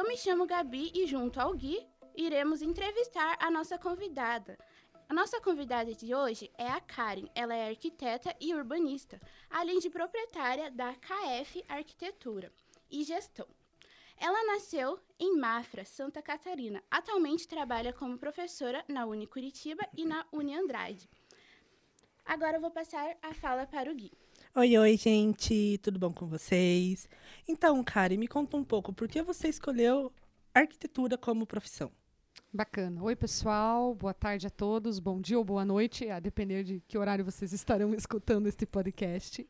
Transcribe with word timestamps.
Eu 0.00 0.08
me 0.08 0.16
chamo 0.16 0.46
Gabi 0.46 0.90
e, 0.94 1.06
junto 1.06 1.38
ao 1.38 1.52
Gui, 1.52 1.86
iremos 2.16 2.62
entrevistar 2.62 3.36
a 3.38 3.50
nossa 3.50 3.76
convidada. 3.76 4.56
A 5.06 5.12
nossa 5.12 5.38
convidada 5.42 5.94
de 5.94 6.14
hoje 6.14 6.50
é 6.56 6.66
a 6.66 6.80
Karen. 6.80 7.28
Ela 7.34 7.54
é 7.54 7.68
arquiteta 7.68 8.34
e 8.40 8.54
urbanista, 8.54 9.20
além 9.50 9.78
de 9.78 9.90
proprietária 9.90 10.70
da 10.70 10.94
KF 10.94 11.62
Arquitetura 11.68 12.50
e 12.90 13.04
Gestão. 13.04 13.46
Ela 14.16 14.42
nasceu 14.46 14.98
em 15.18 15.36
Mafra, 15.36 15.84
Santa 15.84 16.22
Catarina. 16.22 16.82
Atualmente 16.90 17.46
trabalha 17.46 17.92
como 17.92 18.16
professora 18.16 18.82
na 18.88 19.04
Uni 19.04 19.26
Curitiba 19.26 19.86
e 19.94 20.06
na 20.06 20.24
Uni 20.32 20.56
Andrade. 20.56 21.10
Agora 22.24 22.56
eu 22.56 22.60
vou 22.62 22.70
passar 22.70 23.18
a 23.20 23.34
fala 23.34 23.66
para 23.66 23.92
o 23.92 23.94
Gui. 23.94 24.10
Oi, 24.52 24.76
oi, 24.76 24.96
gente, 24.96 25.78
tudo 25.78 25.96
bom 25.96 26.12
com 26.12 26.26
vocês? 26.26 27.08
Então, 27.46 27.84
Karen, 27.84 28.16
me 28.16 28.26
conta 28.26 28.56
um 28.56 28.64
pouco, 28.64 28.92
por 28.92 29.06
que 29.06 29.22
você 29.22 29.46
escolheu 29.46 30.12
arquitetura 30.52 31.16
como 31.16 31.46
profissão? 31.46 31.92
Bacana. 32.52 33.00
Oi, 33.00 33.14
pessoal, 33.14 33.94
boa 33.94 34.12
tarde 34.12 34.48
a 34.48 34.50
todos, 34.50 34.98
bom 34.98 35.20
dia 35.20 35.38
ou 35.38 35.44
boa 35.44 35.64
noite, 35.64 36.10
a 36.10 36.18
depender 36.18 36.64
de 36.64 36.82
que 36.88 36.98
horário 36.98 37.24
vocês 37.24 37.52
estarão 37.52 37.94
escutando 37.94 38.48
este 38.48 38.66
podcast. 38.66 39.48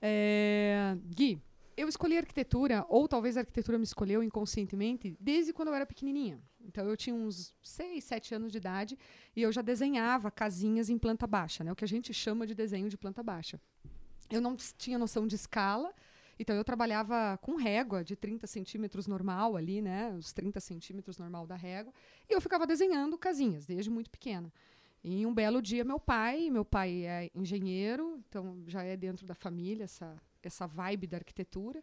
É... 0.00 0.96
Gui, 1.14 1.38
eu 1.76 1.86
escolhi 1.86 2.16
arquitetura, 2.16 2.86
ou 2.88 3.06
talvez 3.06 3.36
a 3.36 3.40
arquitetura 3.40 3.76
me 3.76 3.84
escolheu 3.84 4.22
inconscientemente, 4.22 5.14
desde 5.20 5.52
quando 5.52 5.68
eu 5.68 5.74
era 5.74 5.84
pequenininha. 5.84 6.40
Então, 6.58 6.88
eu 6.88 6.96
tinha 6.96 7.14
uns 7.14 7.54
6, 7.62 8.02
7 8.02 8.34
anos 8.34 8.50
de 8.50 8.56
idade 8.56 8.98
e 9.36 9.42
eu 9.42 9.52
já 9.52 9.60
desenhava 9.60 10.30
casinhas 10.30 10.88
em 10.88 10.96
planta 10.96 11.26
baixa, 11.26 11.62
né? 11.62 11.70
o 11.70 11.76
que 11.76 11.84
a 11.84 11.88
gente 11.88 12.14
chama 12.14 12.46
de 12.46 12.54
desenho 12.54 12.88
de 12.88 12.96
planta 12.96 13.22
baixa. 13.22 13.60
Eu 14.32 14.40
não 14.40 14.56
tinha 14.56 14.98
noção 14.98 15.26
de 15.26 15.34
escala, 15.34 15.92
então 16.38 16.56
eu 16.56 16.64
trabalhava 16.64 17.38
com 17.42 17.54
régua 17.54 18.02
de 18.02 18.16
30 18.16 18.46
centímetros 18.46 19.06
normal 19.06 19.56
ali, 19.56 19.82
né? 19.82 20.10
Os 20.14 20.32
30 20.32 20.58
centímetros 20.58 21.18
normal 21.18 21.46
da 21.46 21.54
régua. 21.54 21.92
E 22.28 22.32
eu 22.32 22.40
ficava 22.40 22.66
desenhando 22.66 23.18
casinhas, 23.18 23.66
desde 23.66 23.90
muito 23.90 24.10
pequena. 24.10 24.50
E 25.04 25.26
um 25.26 25.34
belo 25.34 25.60
dia, 25.60 25.84
meu 25.84 26.00
pai, 26.00 26.48
meu 26.48 26.64
pai 26.64 27.04
é 27.04 27.30
engenheiro, 27.34 28.22
então 28.26 28.62
já 28.66 28.82
é 28.82 28.96
dentro 28.96 29.26
da 29.26 29.34
família 29.34 29.84
essa, 29.84 30.16
essa 30.42 30.66
vibe 30.66 31.06
da 31.08 31.18
arquitetura. 31.18 31.82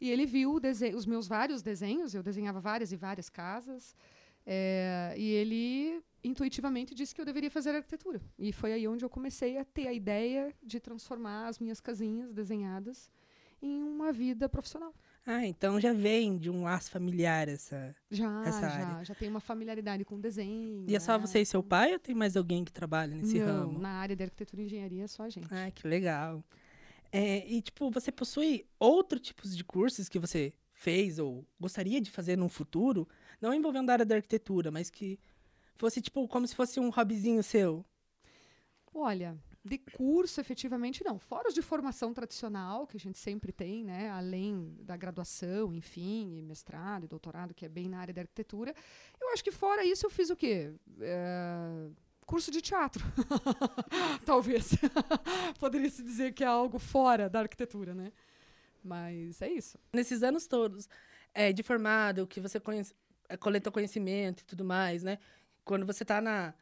E 0.00 0.08
ele 0.08 0.24
viu 0.24 0.58
os 0.96 1.04
meus 1.04 1.28
vários 1.28 1.60
desenhos, 1.60 2.14
eu 2.14 2.22
desenhava 2.22 2.60
várias 2.60 2.92
e 2.92 2.96
várias 2.96 3.28
casas. 3.28 3.94
É, 4.46 5.14
e 5.16 5.30
ele 5.30 6.02
intuitivamente 6.22 6.94
disse 6.94 7.14
que 7.14 7.20
eu 7.20 7.24
deveria 7.24 7.50
fazer 7.50 7.70
arquitetura. 7.70 8.20
E 8.38 8.52
foi 8.52 8.72
aí 8.72 8.86
onde 8.86 9.04
eu 9.04 9.10
comecei 9.10 9.58
a 9.58 9.64
ter 9.64 9.88
a 9.88 9.92
ideia 9.92 10.54
de 10.62 10.78
transformar 10.78 11.48
as 11.48 11.58
minhas 11.58 11.80
casinhas 11.80 12.32
desenhadas 12.32 13.10
em 13.62 13.82
uma 13.82 14.12
vida 14.12 14.48
profissional. 14.48 14.94
Ah, 15.26 15.46
então 15.46 15.78
já 15.78 15.92
vem 15.92 16.38
de 16.38 16.48
um 16.48 16.64
laço 16.64 16.90
familiar 16.90 17.46
essa, 17.46 17.94
já, 18.10 18.42
essa 18.44 18.60
já, 18.60 18.68
área. 18.68 19.04
Já 19.04 19.14
tem 19.14 19.28
uma 19.28 19.40
familiaridade 19.40 20.04
com 20.04 20.18
desenho. 20.18 20.84
E 20.88 20.96
é 20.96 21.00
só 21.00 21.12
né? 21.12 21.26
você 21.26 21.40
e 21.40 21.46
seu 21.46 21.62
pai 21.62 21.92
ou 21.92 21.98
tem 21.98 22.14
mais 22.14 22.36
alguém 22.36 22.64
que 22.64 22.72
trabalha 22.72 23.14
nesse 23.14 23.38
Não, 23.38 23.46
ramo? 23.46 23.78
na 23.78 23.90
área 23.90 24.16
de 24.16 24.22
arquitetura 24.22 24.62
e 24.62 24.64
engenharia 24.64 25.04
é 25.04 25.06
só 25.06 25.24
a 25.24 25.28
gente. 25.28 25.46
Ah, 25.52 25.70
que 25.70 25.86
legal. 25.86 26.42
É, 27.12 27.46
e, 27.46 27.60
tipo, 27.60 27.90
você 27.90 28.12
possui 28.12 28.66
outros 28.78 29.20
tipos 29.20 29.56
de 29.56 29.64
cursos 29.64 30.08
que 30.08 30.18
você 30.18 30.54
fez 30.72 31.18
ou 31.18 31.44
gostaria 31.58 32.00
de 32.00 32.10
fazer 32.10 32.36
no 32.36 32.48
futuro, 32.48 33.06
não 33.40 33.54
envolvendo 33.54 33.90
a 33.90 33.92
área 33.94 34.06
da 34.06 34.16
arquitetura, 34.16 34.70
mas 34.70 34.90
que 34.90 35.18
fosse, 35.76 36.00
tipo, 36.00 36.26
como 36.28 36.46
se 36.46 36.54
fosse 36.54 36.78
um 36.78 36.90
hobbyzinho 36.90 37.42
seu? 37.42 37.84
Olha, 38.92 39.38
de 39.64 39.78
curso, 39.78 40.40
efetivamente, 40.40 41.04
não. 41.04 41.18
Fora 41.18 41.48
os 41.48 41.54
de 41.54 41.62
formação 41.62 42.14
tradicional, 42.14 42.86
que 42.86 42.96
a 42.96 43.00
gente 43.00 43.18
sempre 43.18 43.52
tem, 43.52 43.84
né? 43.84 44.10
Além 44.10 44.74
da 44.80 44.96
graduação, 44.96 45.72
enfim, 45.74 46.38
e 46.38 46.42
mestrado 46.42 47.04
e 47.04 47.08
doutorado, 47.08 47.54
que 47.54 47.66
é 47.66 47.68
bem 47.68 47.88
na 47.88 47.98
área 47.98 48.14
da 48.14 48.22
arquitetura. 48.22 48.74
Eu 49.20 49.32
acho 49.32 49.44
que 49.44 49.52
fora 49.52 49.84
isso 49.84 50.06
eu 50.06 50.10
fiz 50.10 50.30
o 50.30 50.36
quê? 50.36 50.72
É, 51.00 51.88
curso 52.26 52.50
de 52.50 52.62
teatro. 52.62 53.04
Talvez. 54.24 54.70
Poderia 55.60 55.90
se 55.90 56.02
dizer 56.02 56.32
que 56.32 56.42
é 56.42 56.46
algo 56.46 56.78
fora 56.78 57.28
da 57.28 57.40
arquitetura, 57.40 57.94
né? 57.94 58.12
Mas 58.82 59.42
é 59.42 59.50
isso. 59.50 59.78
Nesses 59.92 60.22
anos 60.22 60.46
todos 60.46 60.88
é, 61.34 61.52
de 61.52 61.62
formado, 61.62 62.26
que 62.26 62.40
você 62.40 62.58
conhece, 62.58 62.94
é, 63.30 63.36
coletou 63.36 63.72
conhecimento 63.72 64.40
e 64.40 64.44
tudo 64.44 64.64
mais, 64.64 65.04
né? 65.04 65.18
Quando 65.64 65.86
você 65.86 66.02
está 66.02 66.20
na, 66.20 66.52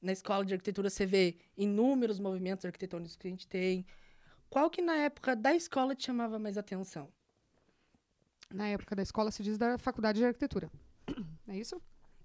na 0.00 0.10
escola 0.10 0.44
de 0.44 0.54
arquitetura, 0.54 0.88
você 0.88 1.04
vê 1.04 1.36
inúmeros 1.56 2.18
movimentos 2.18 2.64
arquitetônicos 2.64 3.14
que 3.14 3.28
a 3.28 3.30
gente 3.30 3.46
tem. 3.46 3.84
Qual 4.48 4.70
que 4.70 4.80
na 4.80 4.96
época 4.96 5.36
da 5.36 5.54
escola 5.54 5.94
te 5.94 6.06
chamava 6.06 6.38
mais 6.38 6.56
atenção? 6.56 7.12
Na 8.50 8.68
época 8.68 8.96
da 8.96 9.02
escola 9.02 9.30
se 9.30 9.42
diz 9.42 9.58
da 9.58 9.76
faculdade 9.76 10.18
de 10.18 10.24
arquitetura. 10.24 10.70
É 11.46 11.58
isso? 11.58 11.80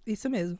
Isso 0.08 0.30
mesmo. 0.30 0.58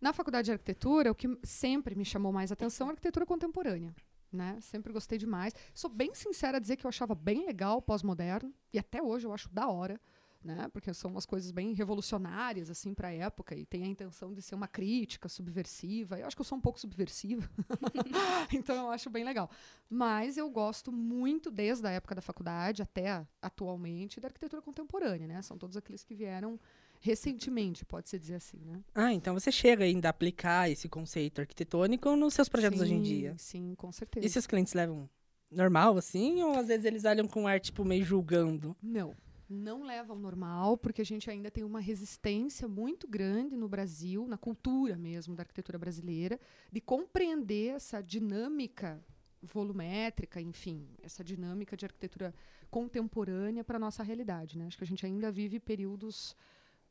Na 0.00 0.14
faculdade 0.14 0.46
de 0.46 0.52
arquitetura, 0.52 1.10
o 1.10 1.14
que 1.14 1.38
sempre 1.42 1.94
me 1.94 2.04
chamou 2.04 2.32
mais 2.32 2.50
atenção 2.50 2.86
é 2.86 2.90
a 2.90 2.92
arquitetura 2.92 3.26
contemporânea. 3.26 3.94
Né? 4.32 4.58
Sempre 4.62 4.94
gostei 4.94 5.18
demais. 5.18 5.54
Sou 5.74 5.90
bem 5.90 6.14
sincera 6.14 6.56
a 6.56 6.60
dizer 6.60 6.76
que 6.76 6.86
eu 6.86 6.88
achava 6.88 7.14
bem 7.14 7.44
legal 7.44 7.78
o 7.78 7.82
pós-moderno, 7.82 8.52
e 8.72 8.78
até 8.78 9.02
hoje 9.02 9.26
eu 9.26 9.32
acho 9.32 9.48
da 9.50 9.68
hora 9.68 10.00
né? 10.46 10.68
Porque 10.72 10.94
são 10.94 11.10
umas 11.10 11.26
coisas 11.26 11.50
bem 11.50 11.74
revolucionárias 11.74 12.70
assim 12.70 12.94
para 12.94 13.08
a 13.08 13.12
época 13.12 13.54
e 13.54 13.66
tem 13.66 13.82
a 13.82 13.86
intenção 13.86 14.32
de 14.32 14.40
ser 14.40 14.54
uma 14.54 14.68
crítica 14.68 15.28
subversiva. 15.28 16.18
Eu 16.18 16.26
acho 16.26 16.36
que 16.36 16.40
eu 16.40 16.46
sou 16.46 16.56
um 16.56 16.60
pouco 16.60 16.78
subversiva, 16.78 17.48
então 18.54 18.76
eu 18.76 18.90
acho 18.90 19.10
bem 19.10 19.24
legal. 19.24 19.50
Mas 19.90 20.36
eu 20.36 20.48
gosto 20.48 20.92
muito 20.92 21.50
desde 21.50 21.86
a 21.86 21.90
época 21.90 22.14
da 22.14 22.22
faculdade 22.22 22.80
até 22.80 23.26
atualmente 23.42 24.20
da 24.20 24.28
arquitetura 24.28 24.62
contemporânea, 24.62 25.26
né? 25.26 25.42
São 25.42 25.58
todos 25.58 25.76
aqueles 25.76 26.04
que 26.04 26.14
vieram 26.14 26.58
recentemente, 27.00 27.84
pode-se 27.84 28.18
dizer 28.18 28.36
assim, 28.36 28.58
né? 28.64 28.82
Ah, 28.94 29.12
então 29.12 29.34
você 29.34 29.52
chega 29.52 29.84
ainda 29.84 30.08
a 30.08 30.10
aplicar 30.10 30.70
esse 30.70 30.88
conceito 30.88 31.40
arquitetônico 31.40 32.14
nos 32.16 32.32
seus 32.32 32.48
projetos 32.48 32.78
sim, 32.78 32.84
hoje 32.84 32.94
em 32.94 33.02
dia. 33.02 33.34
Sim, 33.36 33.74
com 33.76 33.92
certeza. 33.92 34.24
E 34.24 34.30
seus 34.30 34.46
clientes 34.46 34.72
levam 34.72 35.08
normal 35.50 35.96
assim 35.96 36.42
ou 36.42 36.58
às 36.58 36.68
vezes 36.68 36.84
eles 36.84 37.04
olham 37.04 37.28
com 37.28 37.46
ar 37.46 37.60
tipo 37.60 37.84
meio 37.84 38.04
julgando? 38.04 38.76
Não 38.82 39.14
não 39.48 39.84
leva 39.84 40.12
ao 40.12 40.18
normal, 40.18 40.76
porque 40.76 41.00
a 41.00 41.04
gente 41.04 41.30
ainda 41.30 41.50
tem 41.50 41.62
uma 41.62 41.80
resistência 41.80 42.66
muito 42.66 43.06
grande 43.06 43.56
no 43.56 43.68
Brasil, 43.68 44.26
na 44.26 44.36
cultura 44.36 44.96
mesmo 44.96 45.34
da 45.34 45.42
arquitetura 45.42 45.78
brasileira, 45.78 46.40
de 46.70 46.80
compreender 46.80 47.76
essa 47.76 48.02
dinâmica 48.02 49.02
volumétrica, 49.42 50.40
enfim, 50.40 50.88
essa 51.02 51.22
dinâmica 51.22 51.76
de 51.76 51.84
arquitetura 51.84 52.34
contemporânea 52.70 53.62
para 53.62 53.76
a 53.76 53.80
nossa 53.80 54.02
realidade. 54.02 54.58
Né? 54.58 54.66
Acho 54.66 54.78
que 54.78 54.84
a 54.84 54.86
gente 54.86 55.06
ainda 55.06 55.30
vive 55.30 55.60
períodos 55.60 56.36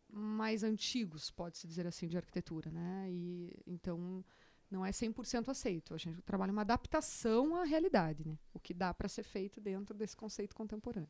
mais 0.09 0.63
antigos, 0.63 1.29
pode-se 1.29 1.67
dizer 1.67 1.85
assim, 1.85 2.07
de 2.07 2.17
arquitetura. 2.17 2.71
Né? 2.71 3.07
E, 3.09 3.53
então, 3.67 4.23
não 4.71 4.85
é 4.85 4.91
100% 4.91 5.49
aceito. 5.49 5.93
A 5.93 5.97
gente 5.97 6.21
trabalha 6.21 6.51
uma 6.51 6.61
adaptação 6.61 7.55
à 7.55 7.65
realidade, 7.65 8.25
né? 8.25 8.37
o 8.53 8.59
que 8.59 8.73
dá 8.73 8.93
para 8.93 9.09
ser 9.09 9.23
feito 9.23 9.59
dentro 9.59 9.95
desse 9.95 10.15
conceito 10.15 10.55
contemporâneo. 10.55 11.09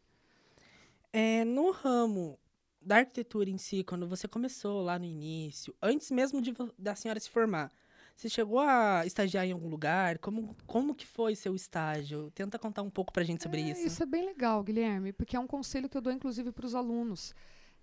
É, 1.18 1.46
no 1.46 1.72
ramo 1.72 2.38
da 2.82 2.98
arquitetura 2.98 3.50
em 3.50 3.58
si, 3.58 3.86
quando 3.86 4.06
você 4.06 4.28
começou 4.28 4.82
lá 4.82 5.00
no 5.00 5.06
início, 5.06 5.74
antes 5.82 6.12
mesmo 6.12 6.42
de, 6.42 6.54
da 6.78 6.94
senhora 6.94 7.18
se 7.22 7.30
formar, 7.30 7.72
você 8.18 8.28
chegou 8.28 8.60
a 8.60 9.06
estagiar 9.06 9.46
em 9.46 9.54
algum 9.54 9.70
lugar? 9.70 10.18
Como, 10.20 10.54
como 10.68 10.94
que 10.94 11.08
foi 11.08 11.34
seu 11.34 11.56
estágio? 11.56 12.30
Tenta 12.32 12.60
contar 12.60 12.82
um 12.82 12.90
pouco 12.90 13.14
pra 13.14 13.24
gente 13.24 13.42
sobre 13.42 13.62
é, 13.62 13.72
isso. 13.72 13.88
Isso 13.88 14.04
é 14.04 14.06
bem 14.06 14.26
legal, 14.26 14.62
Guilherme, 14.62 15.14
porque 15.14 15.38
é 15.38 15.40
um 15.40 15.48
conselho 15.48 15.88
que 15.88 15.96
eu 15.96 16.02
dou, 16.02 16.12
inclusive, 16.12 16.52
para 16.52 16.66
os 16.66 16.76
alunos. 16.76 17.34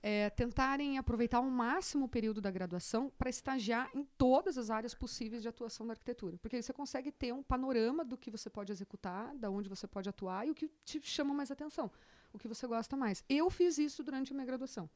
É, 0.02 0.28
tentarem 0.28 0.98
aproveitar 0.98 1.38
ao 1.38 1.44
máximo 1.44 2.04
o 2.04 2.08
período 2.08 2.38
da 2.38 2.50
graduação 2.50 3.10
para 3.16 3.30
estagiar 3.30 3.88
em 3.94 4.04
todas 4.18 4.58
as 4.58 4.68
áreas 4.68 4.94
possíveis 4.94 5.40
de 5.40 5.48
atuação 5.48 5.86
da 5.86 5.94
arquitetura. 5.94 6.36
Porque 6.36 6.56
aí 6.56 6.62
você 6.62 6.74
consegue 6.74 7.10
ter 7.10 7.32
um 7.32 7.42
panorama 7.42 8.04
do 8.04 8.18
que 8.18 8.30
você 8.30 8.50
pode 8.50 8.70
executar, 8.70 9.34
da 9.36 9.48
onde 9.48 9.70
você 9.70 9.86
pode 9.86 10.06
atuar 10.06 10.46
e 10.46 10.50
o 10.50 10.54
que 10.54 10.68
te 10.84 11.00
chama 11.00 11.32
mais 11.32 11.50
atenção 11.50 11.90
o 12.32 12.38
que 12.38 12.48
você 12.48 12.66
gosta 12.66 12.96
mais. 12.96 13.24
Eu 13.28 13.50
fiz 13.50 13.78
isso 13.78 14.02
durante 14.02 14.32
a 14.32 14.34
minha 14.34 14.46
graduação. 14.46 14.88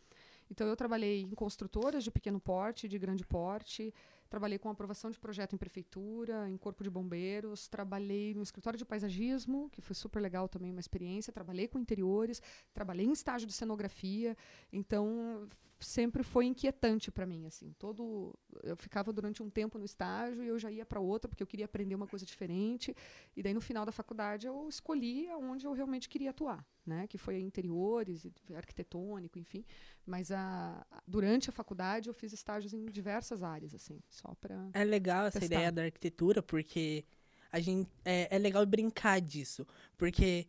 Então, 0.51 0.67
eu 0.67 0.77
trabalhei 0.77 1.23
em 1.23 1.35
construtoras 1.35 2.05
de 2.05 2.11
pequeno 2.11 2.41
porte, 2.41 2.89
de 2.89 2.99
grande 2.99 3.25
porte, 3.25 3.93
trabalhei 4.29 4.59
com 4.59 4.69
aprovação 4.69 5.11
de 5.11 5.19
projeto 5.19 5.55
em 5.55 5.59
prefeitura, 5.59 6.49
em 6.49 6.57
corpo 6.57 6.83
de 6.83 6.91
bombeiros, 6.91 7.69
trabalhei 7.69 8.35
no 8.35 8.43
escritório 8.43 8.79
de 8.79 8.85
paisagismo, 8.85 9.69
que 9.71 9.81
foi 9.81 9.95
super 9.95 10.21
legal 10.21 10.49
também, 10.49 10.71
uma 10.71 10.81
experiência, 10.81 11.33
trabalhei 11.33 11.69
com 11.69 11.79
interiores, 11.79 12.43
trabalhei 12.73 13.07
em 13.07 13.13
estágio 13.13 13.47
de 13.47 13.53
cenografia, 13.53 14.37
então 14.73 15.49
sempre 15.79 16.23
foi 16.23 16.47
inquietante 16.47 17.11
para 17.11 17.27
mim, 17.27 17.47
assim, 17.47 17.75
todo 17.79 18.35
eu 18.63 18.77
ficava 18.77 19.13
durante 19.13 19.43
um 19.43 19.51
tempo 19.51 19.79
no 19.79 19.85
estágio 19.85 20.43
e 20.43 20.49
eu 20.49 20.59
já 20.59 20.71
ia 20.71 20.87
para 20.87 21.01
outra 21.01 21.29
porque 21.29 21.43
eu 21.43 21.47
queria 21.47 21.67
aprender 21.67 21.95
uma 21.95 22.07
coisa 22.07 22.25
diferente, 22.25 22.97
e 23.37 23.43
daí 23.43 23.53
no 23.53 23.61
final 23.61 23.85
da 23.85 23.93
faculdade 23.93 24.47
eu 24.47 24.69
escolhi 24.69 25.29
aonde 25.29 25.67
eu 25.67 25.73
realmente 25.73 26.09
queria 26.09 26.31
atuar 26.31 26.65
né, 26.87 27.07
que 27.09 27.19
foi 27.19 27.41
interiores, 27.41 28.27
arquitetônico, 28.55 29.39
enfim. 29.39 29.65
Mas 30.07 30.31
a, 30.31 30.87
durante 31.07 31.51
a 31.51 31.53
faculdade 31.53 32.09
eu 32.09 32.15
fiz 32.15 32.33
estágios 32.33 32.73
em 32.73 32.87
diversas 32.87 33.43
áreas, 33.43 33.75
assim, 33.75 34.01
só 34.09 34.26
para. 34.35 34.69
É 34.73 34.85
legal 34.85 35.27
essa 35.27 35.45
ideia 35.45 35.71
da 35.71 35.83
arquitetura, 35.85 36.43
porque 36.43 37.05
a 37.53 37.61
gente 37.61 37.89
é, 38.05 38.29
é 38.35 38.39
legal 38.39 38.65
brincar 38.67 39.21
disso, 39.21 39.67
porque 39.97 40.47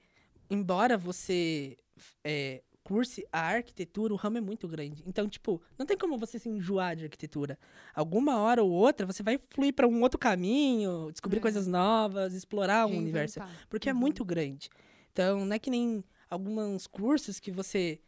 embora 0.49 0.97
você 0.97 1.77
é, 2.23 2.63
curse 2.83 3.25
a 3.31 3.41
arquitetura, 3.41 4.13
o 4.13 4.17
ramo 4.17 4.37
é 4.37 4.41
muito 4.41 4.67
grande. 4.67 5.03
Então, 5.05 5.27
tipo, 5.27 5.61
não 5.77 5.85
tem 5.85 5.97
como 5.97 6.17
você 6.17 6.39
se 6.39 6.47
enjoar 6.49 6.95
de 6.95 7.03
arquitetura. 7.03 7.59
Alguma 7.93 8.39
hora 8.39 8.63
ou 8.63 8.71
outra, 8.71 9.05
você 9.05 9.21
vai 9.21 9.37
fluir 9.49 9.73
para 9.73 9.87
um 9.87 10.01
outro 10.01 10.17
caminho, 10.17 11.09
descobrir 11.11 11.39
É. 11.39 11.41
coisas 11.41 11.67
novas, 11.67 12.33
explorar 12.33 12.85
o 12.85 12.89
universo. 12.91 13.39
Reinventar. 13.39 13.67
Porque 13.69 13.89
é 13.89 13.93
Uhum. 13.93 13.99
muito 13.99 14.23
grande. 14.23 14.69
Então, 15.11 15.45
não 15.45 15.53
é 15.53 15.59
que 15.59 15.69
nem 15.69 16.01
alguns 16.29 16.87
cursos 16.87 17.39
que 17.41 17.51
você 17.51 17.99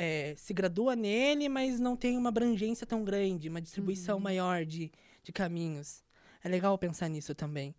é, 0.00 0.34
se 0.36 0.54
gradua 0.54 0.94
nele, 0.94 1.48
mas 1.48 1.80
não 1.80 1.96
tem 1.96 2.16
uma 2.16 2.28
abrangência 2.28 2.86
tão 2.86 3.02
grande, 3.04 3.48
uma 3.48 3.60
distribuição 3.60 4.16
Uhum. 4.16 4.22
maior 4.22 4.64
de, 4.64 4.92
de 5.24 5.32
caminhos. 5.32 6.04
É 6.42 6.48
legal 6.48 6.78
pensar 6.78 7.08
nisso 7.08 7.34
também. 7.34 7.74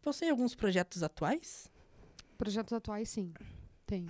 Possui 0.00 0.28
alguns 0.30 0.54
projetos 0.54 1.02
atuais? 1.02 1.68
Projetos 2.38 2.72
atuais, 2.72 3.08
sim. 3.08 3.32
Tem. 3.84 4.06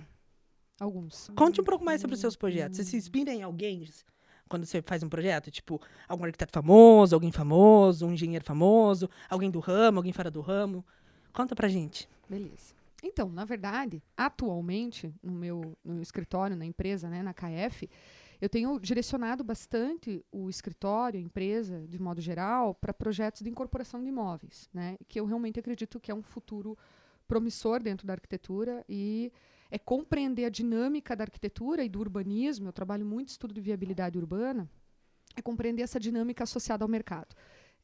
Alguns. 0.79 1.29
Conte 1.35 1.59
um 1.59 1.63
pouco 1.63 1.83
mais 1.83 1.99
sobre 1.99 2.13
os 2.13 2.19
seus 2.19 2.35
projetos. 2.35 2.77
Você 2.77 2.83
se 2.83 2.95
inspira 2.95 3.31
em 3.33 3.41
alguém 3.41 3.89
quando 4.47 4.63
você 4.65 4.79
faz 4.83 5.01
um 5.01 5.09
projeto? 5.09 5.49
Tipo, 5.49 5.81
algum 6.07 6.25
arquiteto 6.25 6.51
famoso, 6.53 7.15
alguém 7.15 7.31
famoso, 7.31 8.05
um 8.05 8.13
engenheiro 8.13 8.45
famoso, 8.45 9.09
alguém 9.27 9.49
do 9.49 9.59
ramo, 9.59 9.97
alguém 9.97 10.13
fora 10.13 10.29
do 10.29 10.41
ramo? 10.41 10.85
Conta 11.33 11.55
pra 11.55 11.67
gente. 11.67 12.07
Beleza. 12.29 12.76
Então, 13.03 13.29
na 13.29 13.45
verdade, 13.45 14.01
atualmente, 14.15 15.13
no 15.21 15.31
meu 15.31 15.77
no 15.83 16.01
escritório, 16.01 16.55
na 16.55 16.65
empresa, 16.65 17.09
né, 17.09 17.21
na 17.21 17.33
KF, 17.33 17.89
eu 18.41 18.49
tenho 18.49 18.79
direcionado 18.79 19.43
bastante 19.43 20.23
o 20.31 20.49
escritório, 20.49 21.19
a 21.19 21.21
empresa, 21.21 21.85
de 21.87 21.99
modo 21.99 22.21
geral, 22.21 22.73
para 22.73 22.93
projetos 22.93 23.41
de 23.41 23.49
incorporação 23.49 24.01
de 24.01 24.09
imóveis, 24.09 24.69
né, 24.73 24.97
que 25.07 25.19
eu 25.19 25.25
realmente 25.25 25.59
acredito 25.59 25.99
que 25.99 26.11
é 26.11 26.15
um 26.15 26.23
futuro 26.23 26.77
promissor 27.27 27.81
dentro 27.81 28.07
da 28.07 28.13
arquitetura 28.13 28.83
e 28.87 29.31
é 29.69 29.77
compreender 29.77 30.45
a 30.45 30.49
dinâmica 30.49 31.15
da 31.15 31.25
arquitetura 31.25 31.83
e 31.83 31.89
do 31.89 31.99
urbanismo. 31.99 32.69
Eu 32.69 32.73
trabalho 32.73 33.05
muito 33.05 33.29
estudo 33.29 33.53
de 33.53 33.59
viabilidade 33.59 34.17
urbana, 34.17 34.69
é 35.35 35.41
compreender 35.41 35.83
essa 35.83 35.99
dinâmica 35.99 36.43
associada 36.43 36.83
ao 36.85 36.89
mercado. 36.89 37.35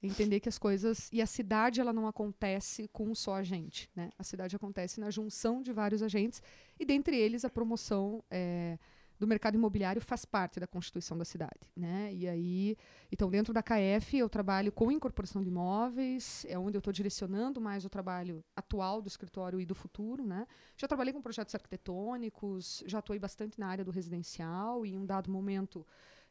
Entender 0.03 0.39
que 0.39 0.49
as 0.49 0.57
coisas. 0.57 1.09
E 1.11 1.21
a 1.21 1.25
cidade 1.25 1.79
ela 1.79 1.93
não 1.93 2.07
acontece 2.07 2.89
com 2.89 3.05
um 3.05 3.15
só 3.15 3.35
agente. 3.35 3.89
Né? 3.95 4.09
A 4.19 4.23
cidade 4.23 4.55
acontece 4.55 4.99
na 4.99 5.09
junção 5.09 5.61
de 5.61 5.71
vários 5.71 6.03
agentes, 6.03 6.41
e 6.79 6.85
dentre 6.85 7.15
eles 7.15 7.45
a 7.45 7.49
promoção 7.49 8.21
eh, 8.29 8.77
do 9.23 9.27
mercado 9.27 9.55
imobiliário 9.55 10.01
faz 10.01 10.25
parte 10.25 10.59
da 10.59 10.67
constituição 10.67 11.17
da 11.17 11.23
cidade. 11.23 11.71
Né? 11.75 12.13
E 12.13 12.27
aí, 12.27 12.77
então, 13.11 13.29
dentro 13.29 13.53
da 13.53 13.63
KF, 13.63 14.17
eu 14.17 14.27
trabalho 14.27 14.71
com 14.71 14.91
incorporação 14.91 15.41
de 15.41 15.47
imóveis, 15.47 16.45
é 16.49 16.59
onde 16.59 16.75
eu 16.75 16.79
estou 16.79 16.91
direcionando 16.91 17.61
mais 17.61 17.85
o 17.85 17.89
trabalho 17.89 18.43
atual 18.55 19.01
do 19.01 19.07
escritório 19.07 19.61
e 19.61 19.65
do 19.65 19.73
futuro. 19.73 20.25
Né? 20.25 20.45
Já 20.75 20.87
trabalhei 20.87 21.13
com 21.13 21.21
projetos 21.21 21.55
arquitetônicos, 21.55 22.83
já 22.85 22.99
atuei 22.99 23.19
bastante 23.19 23.57
na 23.57 23.67
área 23.67 23.85
do 23.85 23.91
residencial, 23.91 24.85
e 24.85 24.91
em 24.91 24.97
um 24.97 25.05
dado 25.05 25.31
momento. 25.31 25.85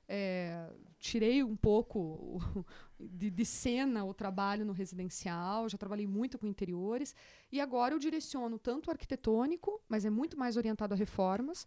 Eh, 0.08 0.70
tirei 0.99 1.43
um 1.43 1.56
pouco 1.56 2.38
de, 2.99 3.31
de 3.31 3.44
cena 3.44 4.04
o 4.04 4.14
trabalho 4.14 4.64
no 4.64 4.72
residencial, 4.72 5.69
já 5.69 5.78
trabalhei 5.78 6.06
muito 6.06 6.38
com 6.38 6.46
interiores, 6.46 7.14
e 7.50 7.60
agora 7.60 7.94
eu 7.94 7.99
direciono 7.99 8.58
tanto 8.58 8.90
arquitetônico, 8.90 9.81
mas 9.88 10.04
é 10.04 10.10
muito 10.10 10.38
mais 10.38 10.56
orientado 10.56 10.94
a 10.94 10.96
reformas, 10.96 11.66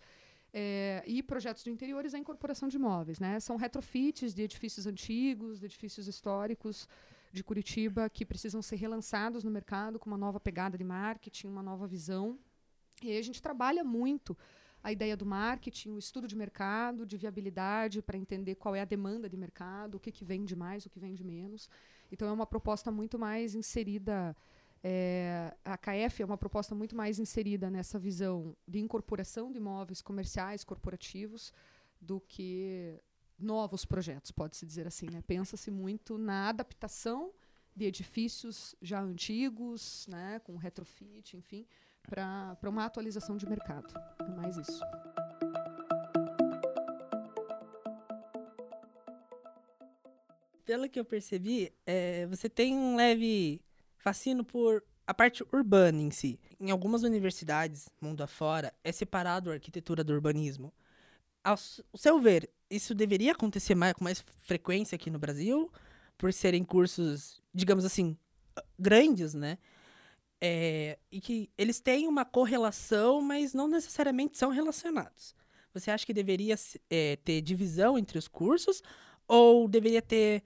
eh, 0.54 1.04
e 1.06 1.22
projetos 1.22 1.66
de 1.66 1.70
interiores 1.70 2.14
à 2.14 2.18
incorporação 2.18 2.70
de 2.70 2.78
imóveis. 2.78 3.20
Né? 3.20 3.40
São 3.42 3.58
retrofits 3.58 4.34
de 4.34 4.44
edifícios 4.44 4.88
antigos, 4.88 5.60
de 5.60 5.66
edifícios 5.66 6.08
históricos 6.08 6.88
de 7.34 7.44
Curitiba, 7.44 8.10
que 8.10 8.26
precisam 8.26 8.62
ser 8.62 8.78
relançados 8.78 9.44
no 9.44 9.52
mercado 9.52 10.00
com 10.00 10.10
uma 10.10 10.18
nova 10.18 10.40
pegada 10.40 10.78
de 10.78 10.86
marketing, 10.86 11.48
uma 11.48 11.62
nova 11.62 11.86
visão. 11.86 12.40
E 13.04 13.12
aí 13.12 13.18
a 13.18 13.22
gente 13.22 13.42
trabalha 13.42 13.84
muito 13.84 14.38
a 14.86 14.92
ideia 14.92 15.18
do 15.18 15.26
marketing, 15.26 15.94
o 15.94 15.98
estudo 15.98 16.28
de 16.28 16.36
mercado, 16.36 17.08
de 17.08 17.18
viabilidade, 17.18 18.04
para 18.04 18.20
entender 18.20 18.54
qual 18.54 18.76
é 18.76 18.82
a 18.82 18.86
demanda 18.86 19.28
de 19.28 19.36
mercado, 19.36 19.96
o 19.96 20.00
que, 20.00 20.12
que 20.12 20.24
vende 20.24 20.56
mais, 20.56 20.86
o 20.86 20.92
que 20.92 21.00
vende 21.00 21.24
menos. 21.24 21.68
Então, 22.12 22.28
é 22.28 22.32
uma 22.32 22.46
proposta 22.46 22.92
muito 22.92 23.18
mais 23.18 23.56
inserida. 23.56 24.38
é, 24.84 25.52
a 25.66 25.76
KF 25.76 26.22
é 26.22 26.26
uma 26.26 26.38
proposta 26.38 26.76
muito 26.76 26.96
mais 26.96 27.18
inserida 27.18 27.68
nessa 27.68 27.98
visão 27.98 28.56
de 28.68 28.78
incorporação 28.78 29.52
de 29.52 29.58
imóveis 29.58 30.04
comerciais, 30.04 30.64
corporativos, 30.64 31.52
do 32.00 32.22
que 32.22 33.02
novos 33.40 33.86
projetos, 33.86 34.30
pode-se 34.30 34.68
dizer 34.68 34.86
assim. 34.86 35.08
Né? 35.12 35.24
Pensa-se 35.26 35.72
muito 35.72 36.16
na 36.16 36.50
adaptação 36.50 37.34
de 37.76 37.86
edifícios 37.86 38.76
já 38.80 39.02
antigos, 39.02 40.06
né, 40.08 40.40
com 40.40 40.56
retrofit, 40.56 41.36
enfim, 41.36 41.66
para 42.06 42.70
uma 42.70 42.86
atualização 42.86 43.38
de 43.38 43.48
mercado. 43.48 43.94
É 44.20 44.30
mais 44.30 44.58
isso. 44.58 44.82
Pelo 50.66 50.90
que 50.90 51.00
eu 51.00 51.06
percebi, 51.06 51.72
é, 51.86 52.26
você 52.26 52.50
tem 52.50 52.76
um 52.76 52.96
leve 52.96 53.62
fascino 53.98 54.44
por 54.44 54.84
a 55.08 55.14
parte 55.14 55.44
urbana 55.54 56.02
em 56.02 56.12
si. 56.12 56.40
Em 56.60 56.72
algumas 56.72 57.04
universidades, 57.04 57.90
mundo 58.02 58.24
afora, 58.24 58.74
é 58.84 58.92
separado 58.92 59.52
a 59.52 59.54
arquitetura 59.54 60.04
do 60.04 60.14
urbanismo. 60.14 60.74
Ao 61.44 61.56
seu 61.58 62.20
ver, 62.20 62.50
isso 62.70 62.96
deveria 62.96 63.34
acontecer 63.34 63.76
mais, 63.76 63.94
com 63.94 64.04
mais 64.04 64.24
frequência 64.44 64.96
aqui 64.96 65.12
no 65.12 65.20
Brasil, 65.20 65.72
por 66.18 66.34
serem 66.34 66.64
cursos, 66.64 67.40
digamos 67.54 67.86
assim, 67.86 68.18
grandes, 68.80 69.34
né? 69.34 69.58
É, 70.48 71.00
e 71.12 71.20
que 71.20 71.50
eles 71.58 71.80
têm 71.80 72.08
uma 72.08 72.24
correlação, 72.24 73.20
mas 73.20 73.52
não 73.52 73.68
necessariamente 73.68 74.38
são 74.38 74.52
relacionados. 74.52 75.34
Você 75.74 75.90
acha 75.90 76.06
que 76.06 76.14
deveria 76.14 76.56
é, 76.88 77.16
ter 77.16 77.42
divisão 77.42 77.98
entre 77.98 78.20
os 78.20 78.28
cursos 78.28 78.84
ou 79.28 79.68
deveria 79.68 80.04
ter, 80.04 80.44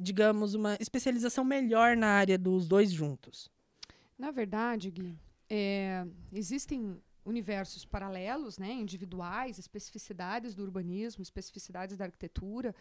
digamos, 0.00 0.54
uma 0.54 0.78
especialização 0.80 1.44
melhor 1.44 1.94
na 1.94 2.06
área 2.06 2.38
dos 2.38 2.66
dois 2.66 2.90
juntos? 2.90 3.50
Na 4.18 4.30
verdade, 4.30 4.90
Gui, 4.90 5.14
é, 5.50 6.06
existem 6.32 6.98
universos 7.22 7.84
paralelos, 7.84 8.56
né, 8.56 8.72
individuais, 8.72 9.58
especificidades 9.58 10.54
do 10.54 10.62
urbanismo, 10.62 11.22
especificidades 11.22 11.98
da 11.98 12.06
arquitetura. 12.06 12.74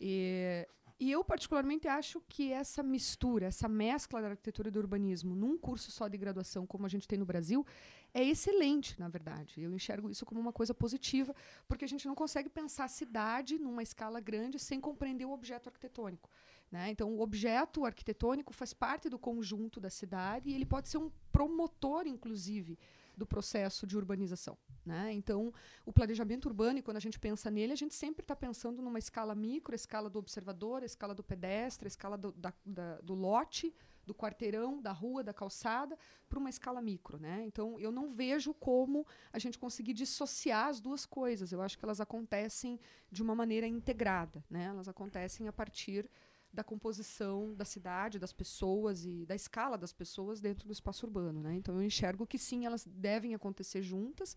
E, 0.00 0.66
e 1.00 1.10
eu, 1.10 1.24
particularmente, 1.24 1.88
acho 1.88 2.20
que 2.28 2.52
essa 2.52 2.82
mistura, 2.82 3.46
essa 3.46 3.66
mescla 3.66 4.20
da 4.20 4.28
arquitetura 4.28 4.68
e 4.68 4.70
do 4.70 4.78
urbanismo 4.78 5.34
num 5.34 5.56
curso 5.56 5.90
só 5.90 6.06
de 6.06 6.18
graduação, 6.18 6.66
como 6.66 6.84
a 6.84 6.90
gente 6.90 7.08
tem 7.08 7.18
no 7.18 7.24
Brasil, 7.24 7.66
é 8.12 8.22
excelente, 8.22 9.00
na 9.00 9.08
verdade. 9.08 9.62
Eu 9.62 9.72
enxergo 9.72 10.10
isso 10.10 10.26
como 10.26 10.38
uma 10.38 10.52
coisa 10.52 10.74
positiva, 10.74 11.34
porque 11.66 11.86
a 11.86 11.88
gente 11.88 12.06
não 12.06 12.14
consegue 12.14 12.50
pensar 12.50 12.84
a 12.84 12.88
cidade 12.88 13.58
numa 13.58 13.82
escala 13.82 14.20
grande 14.20 14.58
sem 14.58 14.78
compreender 14.78 15.24
o 15.24 15.32
objeto 15.32 15.68
arquitetônico. 15.68 16.28
Né? 16.70 16.90
Então, 16.90 17.12
o 17.12 17.20
objeto 17.20 17.84
arquitetônico 17.84 18.52
faz 18.52 18.72
parte 18.72 19.08
do 19.08 19.18
conjunto 19.18 19.80
da 19.80 19.90
cidade 19.90 20.50
e 20.50 20.54
ele 20.54 20.64
pode 20.64 20.88
ser 20.88 20.98
um 20.98 21.10
promotor, 21.32 22.06
inclusive, 22.06 22.78
do 23.16 23.26
processo 23.26 23.86
de 23.86 23.96
urbanização. 23.96 24.56
Né? 24.86 25.12
Então, 25.12 25.52
o 25.84 25.92
planejamento 25.92 26.46
urbano, 26.46 26.82
quando 26.82 26.96
a 26.96 27.00
gente 27.00 27.18
pensa 27.18 27.50
nele, 27.50 27.72
a 27.72 27.76
gente 27.76 27.94
sempre 27.94 28.22
está 28.22 28.36
pensando 28.36 28.80
numa 28.80 28.98
escala 28.98 29.34
micro, 29.34 29.74
escala 29.74 30.08
do 30.08 30.18
observador, 30.18 30.82
escala 30.82 31.14
do 31.14 31.22
pedestre, 31.24 31.88
escala 31.88 32.16
do, 32.16 32.32
da, 32.32 32.52
da, 32.64 33.00
do 33.00 33.14
lote, 33.14 33.74
do 34.06 34.14
quarteirão, 34.14 34.80
da 34.80 34.92
rua, 34.92 35.22
da 35.22 35.34
calçada, 35.34 35.98
para 36.28 36.38
uma 36.38 36.48
escala 36.48 36.80
micro. 36.80 37.18
Né? 37.18 37.44
Então, 37.46 37.78
eu 37.78 37.92
não 37.92 38.12
vejo 38.12 38.54
como 38.54 39.06
a 39.32 39.38
gente 39.38 39.58
conseguir 39.58 39.92
dissociar 39.92 40.68
as 40.68 40.80
duas 40.80 41.04
coisas. 41.04 41.52
Eu 41.52 41.60
acho 41.60 41.76
que 41.78 41.84
elas 41.84 42.00
acontecem 42.00 42.80
de 43.10 43.22
uma 43.22 43.34
maneira 43.34 43.66
integrada. 43.66 44.42
Né? 44.48 44.64
Elas 44.64 44.88
acontecem 44.88 45.46
a 45.48 45.52
partir 45.52 46.08
da 46.52 46.64
composição 46.64 47.54
da 47.54 47.64
cidade, 47.64 48.18
das 48.18 48.32
pessoas 48.32 49.04
e 49.04 49.24
da 49.24 49.34
escala 49.34 49.78
das 49.78 49.92
pessoas 49.92 50.40
dentro 50.40 50.66
do 50.66 50.72
espaço 50.72 51.06
urbano. 51.06 51.40
Né? 51.40 51.54
Então, 51.54 51.76
eu 51.76 51.82
enxergo 51.82 52.26
que 52.26 52.38
sim, 52.38 52.66
elas 52.66 52.86
devem 52.86 53.34
acontecer 53.34 53.82
juntas. 53.82 54.36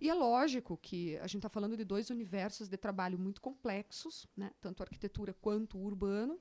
E 0.00 0.10
é 0.10 0.14
lógico 0.14 0.76
que 0.76 1.16
a 1.18 1.26
gente 1.26 1.38
está 1.38 1.48
falando 1.48 1.76
de 1.76 1.84
dois 1.84 2.10
universos 2.10 2.68
de 2.68 2.76
trabalho 2.76 3.18
muito 3.18 3.40
complexos, 3.40 4.26
né? 4.36 4.52
tanto 4.60 4.82
arquitetura 4.82 5.32
quanto 5.32 5.78
urbano. 5.78 6.38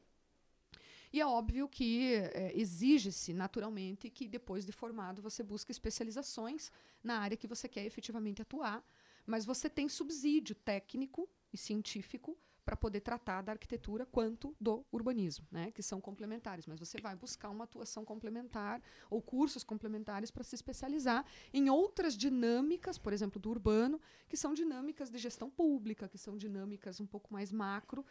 E 1.14 1.22
é 1.22 1.26
óbvio 1.26 1.70
que 1.70 2.16
é, 2.16 2.52
exige-se, 2.54 3.34
naturalmente, 3.34 4.10
que 4.10 4.28
depois 4.28 4.66
de 4.66 4.74
formado 4.74 5.22
você 5.22 5.42
busque 5.42 5.72
especializações 5.72 6.70
na 7.02 7.20
área 7.20 7.38
que 7.38 7.48
você 7.48 7.70
quer 7.70 7.86
efetivamente 7.86 8.42
atuar, 8.42 8.86
mas 9.26 9.46
você 9.46 9.70
tem 9.70 9.88
subsídio 9.88 10.54
técnico 10.56 11.30
e 11.54 11.58
científico 11.58 12.38
para 12.66 12.76
poder 12.76 13.02
tratar 13.02 13.44
da 13.44 13.52
arquitetura 13.52 14.06
quanto 14.06 14.56
do 14.60 14.84
urbanismo, 14.92 15.46
né, 15.52 15.72
que 15.72 15.84
são 15.84 16.02
complementares. 16.02 16.66
Mas 16.66 16.80
você 16.80 17.00
vai 17.00 17.16
buscar 17.16 17.50
uma 17.50 17.64
atuação 17.64 18.04
complementar 18.04 18.82
ou 19.10 19.22
cursos 19.22 19.64
complementares 19.64 20.32
para 20.32 20.44
se 20.44 20.56
especializar 20.56 21.24
em 21.54 21.70
outras 21.70 22.18
dinâmicas, 22.18 22.98
por 22.98 23.14
exemplo, 23.14 23.40
do 23.40 23.50
urbano, 23.50 24.02
que 24.28 24.36
são 24.36 24.54
dinâmicas 24.54 25.12
de 25.12 25.20
gestão 25.20 25.50
pública, 25.50 26.10
que 26.10 26.18
são 26.18 26.36
dinâmicas 26.36 27.00
um 27.00 27.06
pouco 27.06 27.32
mais 27.32 27.52
macro 27.52 28.04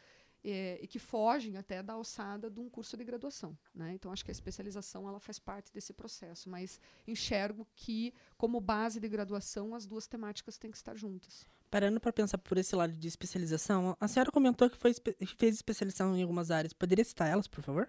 é, 0.45 0.79
e 0.81 0.87
que 0.87 0.99
fogem 0.99 1.57
até 1.57 1.83
da 1.83 1.95
alçada 1.95 2.51
de 2.51 2.61
um 2.61 2.69
curso 2.69 2.97
de 2.97 3.05
graduação. 3.05 3.59
Né? 3.75 3.95
Então, 3.95 4.13
acho 4.13 4.25
que 4.25 4.31
a 4.31 4.33
especialização 4.33 5.09
ela 5.09 5.19
faz 5.19 5.39
parte 5.39 5.73
desse 5.73 5.93
processo, 5.93 6.51
mas 6.51 6.79
enxergo 7.07 7.67
que, 7.75 8.13
como 8.37 8.61
base 8.61 9.01
de 9.01 9.09
graduação, 9.09 9.75
as 9.75 9.87
duas 9.87 10.07
temáticas 10.07 10.59
têm 10.59 10.71
que 10.71 10.77
estar 10.77 10.95
juntas. 10.95 11.47
Parando 11.75 11.99
para 11.99 12.13
pensar 12.13 12.39
por 12.39 12.57
esse 12.57 12.77
lado 12.77 12.93
de 12.93 13.09
especialização, 13.09 13.97
a 13.99 14.07
senhora 14.07 14.31
comentou 14.31 14.71
que, 14.71 14.77
foi, 14.77 14.95
fez 15.37 15.57
especialização 15.57 16.17
em 16.17 16.23
algumas 16.23 16.53
áreas. 16.53 16.73
Poderia 16.73 17.05
citar 17.05 17.29
elas, 17.29 17.49
por 17.49 17.65
favor? 17.65 17.89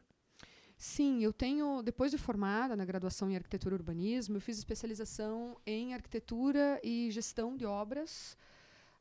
Sim, 0.75 1.23
eu 1.23 1.31
tenho, 1.31 1.83
depois 1.83 2.09
de 2.09 2.17
formada 2.17 2.75
na 2.75 2.83
graduação 2.83 3.29
em 3.29 3.35
arquitetura 3.35 3.75
e 3.75 3.77
urbanismo, 3.77 4.37
eu 4.37 4.41
fiz 4.41 4.57
especialização 4.57 5.55
em 5.67 5.93
arquitetura 5.93 6.81
e 6.83 7.11
gestão 7.11 7.55
de 7.55 7.63
obras, 7.63 8.35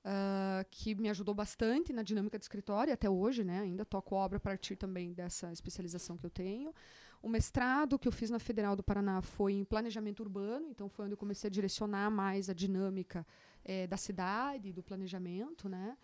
uh, 0.04 0.66
que 0.70 0.94
me 0.94 1.08
ajudou 1.08 1.34
bastante 1.34 1.90
na 1.90 2.02
dinâmica 2.02 2.38
do 2.38 2.42
escritório, 2.42 2.92
até 2.92 3.08
hoje, 3.08 3.42
né? 3.42 3.60
Ainda 3.60 3.86
toco 3.86 4.14
obra 4.14 4.36
a 4.36 4.40
partir 4.40 4.76
também 4.76 5.14
dessa 5.14 5.50
especialização 5.50 6.18
que 6.18 6.26
eu 6.26 6.30
tenho. 6.30 6.74
O 7.22 7.28
mestrado 7.30 7.98
que 7.98 8.06
eu 8.06 8.12
fiz 8.12 8.28
na 8.28 8.38
Federal 8.38 8.76
do 8.76 8.82
Paraná 8.82 9.22
foi 9.22 9.54
em 9.54 9.64
planejamento 9.64 10.20
urbano, 10.20 10.68
então 10.68 10.90
foi 10.90 11.06
onde 11.06 11.14
eu 11.14 11.16
comecei 11.18 11.48
a 11.48 11.50
direcionar 11.50 12.10
mais 12.10 12.50
a 12.50 12.52
dinâmica 12.52 13.26
eh, 13.64 13.87
da 13.87 13.97
cidade, 13.97 14.73
do 14.73 14.83
planejamento, 14.83 15.68
né? 15.68 15.97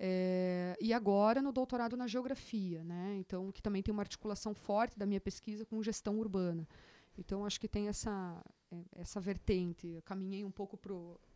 É, 0.00 0.76
e 0.80 0.92
agora 0.92 1.42
no 1.42 1.50
doutorado 1.50 1.96
na 1.96 2.06
geografia, 2.06 2.84
né? 2.84 3.16
Então, 3.18 3.50
que 3.50 3.60
também 3.60 3.82
tem 3.82 3.92
uma 3.92 4.02
articulação 4.02 4.54
forte 4.54 4.96
da 4.96 5.04
minha 5.04 5.20
pesquisa 5.20 5.66
com 5.66 5.82
gestão 5.82 6.18
urbana. 6.18 6.68
Então, 7.18 7.44
acho 7.44 7.60
que 7.60 7.66
tem 7.66 7.88
essa, 7.88 8.40
é, 8.70 8.76
essa 8.92 9.20
vertente. 9.20 9.88
Eu 9.88 10.02
caminhei 10.02 10.44
um 10.44 10.52
pouco 10.52 10.76
para 10.76 10.94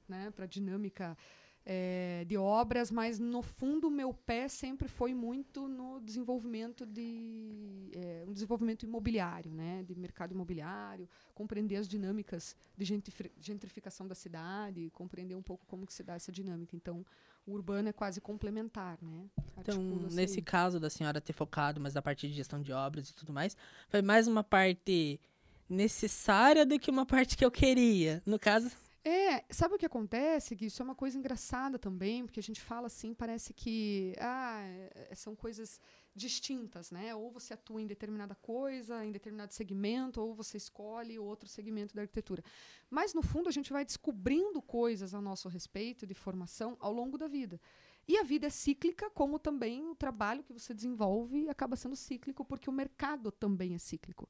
né, 0.08 0.32
a 0.38 0.46
dinâmica 0.46 1.18
é, 1.64 2.24
de 2.26 2.36
obras, 2.36 2.90
mas 2.90 3.18
no 3.18 3.40
fundo 3.40 3.86
o 3.88 3.90
meu 3.90 4.12
pé 4.12 4.48
sempre 4.48 4.88
foi 4.88 5.14
muito 5.14 5.68
no 5.68 6.00
desenvolvimento 6.00 6.84
de 6.84 7.90
é, 7.94 8.24
um 8.26 8.32
desenvolvimento 8.32 8.84
imobiliário, 8.84 9.52
né, 9.52 9.84
de 9.84 9.94
mercado 9.94 10.32
imobiliário, 10.32 11.08
compreender 11.34 11.76
as 11.76 11.86
dinâmicas 11.86 12.56
de 12.76 13.02
gentrificação 13.40 14.08
da 14.08 14.14
cidade, 14.14 14.90
compreender 14.90 15.36
um 15.36 15.42
pouco 15.42 15.64
como 15.66 15.86
que 15.86 15.94
se 15.94 16.02
dá 16.02 16.14
essa 16.14 16.32
dinâmica. 16.32 16.74
Então, 16.74 17.04
o 17.46 17.52
urbano 17.52 17.88
é 17.88 17.92
quase 17.92 18.20
complementar, 18.20 18.98
né? 19.02 19.28
Então, 19.58 19.82
nesse 20.10 20.40
caso 20.40 20.78
da 20.78 20.88
senhora 20.88 21.20
ter 21.20 21.32
focado 21.32 21.80
mais 21.80 21.94
na 21.94 22.02
parte 22.02 22.28
de 22.28 22.34
gestão 22.34 22.62
de 22.62 22.72
obras 22.72 23.08
e 23.08 23.14
tudo 23.14 23.32
mais, 23.32 23.56
foi 23.88 24.00
mais 24.00 24.28
uma 24.28 24.44
parte 24.44 25.20
necessária 25.68 26.64
do 26.64 26.78
que 26.78 26.90
uma 26.90 27.06
parte 27.06 27.36
que 27.36 27.44
eu 27.44 27.50
queria. 27.50 28.22
No 28.24 28.38
caso, 28.38 28.70
é, 29.04 29.44
sabe 29.50 29.74
o 29.74 29.78
que 29.78 29.86
acontece? 29.86 30.54
Que 30.54 30.66
isso 30.66 30.80
é 30.80 30.84
uma 30.84 30.94
coisa 30.94 31.18
engraçada 31.18 31.78
também, 31.78 32.24
porque 32.24 32.38
a 32.38 32.42
gente 32.42 32.60
fala 32.60 32.86
assim, 32.86 33.12
parece 33.12 33.52
que 33.52 34.14
ah, 34.20 34.60
é, 34.62 35.14
são 35.14 35.34
coisas 35.34 35.80
distintas, 36.14 36.90
né? 36.90 37.14
Ou 37.14 37.30
você 37.30 37.54
atua 37.54 37.82
em 37.82 37.86
determinada 37.86 38.34
coisa, 38.34 39.04
em 39.04 39.10
determinado 39.10 39.52
segmento, 39.52 40.20
ou 40.20 40.34
você 40.34 40.56
escolhe 40.56 41.18
outro 41.18 41.48
segmento 41.48 41.96
da 41.96 42.02
arquitetura. 42.02 42.44
Mas 42.88 43.12
no 43.12 43.22
fundo 43.22 43.48
a 43.48 43.52
gente 43.52 43.72
vai 43.72 43.84
descobrindo 43.84 44.62
coisas 44.62 45.14
a 45.14 45.20
nosso 45.20 45.48
respeito 45.48 46.06
de 46.06 46.14
formação 46.14 46.76
ao 46.78 46.92
longo 46.92 47.18
da 47.18 47.26
vida. 47.26 47.60
E 48.06 48.18
a 48.18 48.22
vida 48.22 48.46
é 48.46 48.50
cíclica, 48.50 49.10
como 49.10 49.38
também 49.38 49.88
o 49.88 49.94
trabalho 49.94 50.42
que 50.42 50.52
você 50.52 50.74
desenvolve 50.74 51.48
acaba 51.48 51.76
sendo 51.76 51.96
cíclico, 51.96 52.44
porque 52.44 52.68
o 52.68 52.72
mercado 52.72 53.32
também 53.32 53.74
é 53.74 53.78
cíclico. 53.78 54.28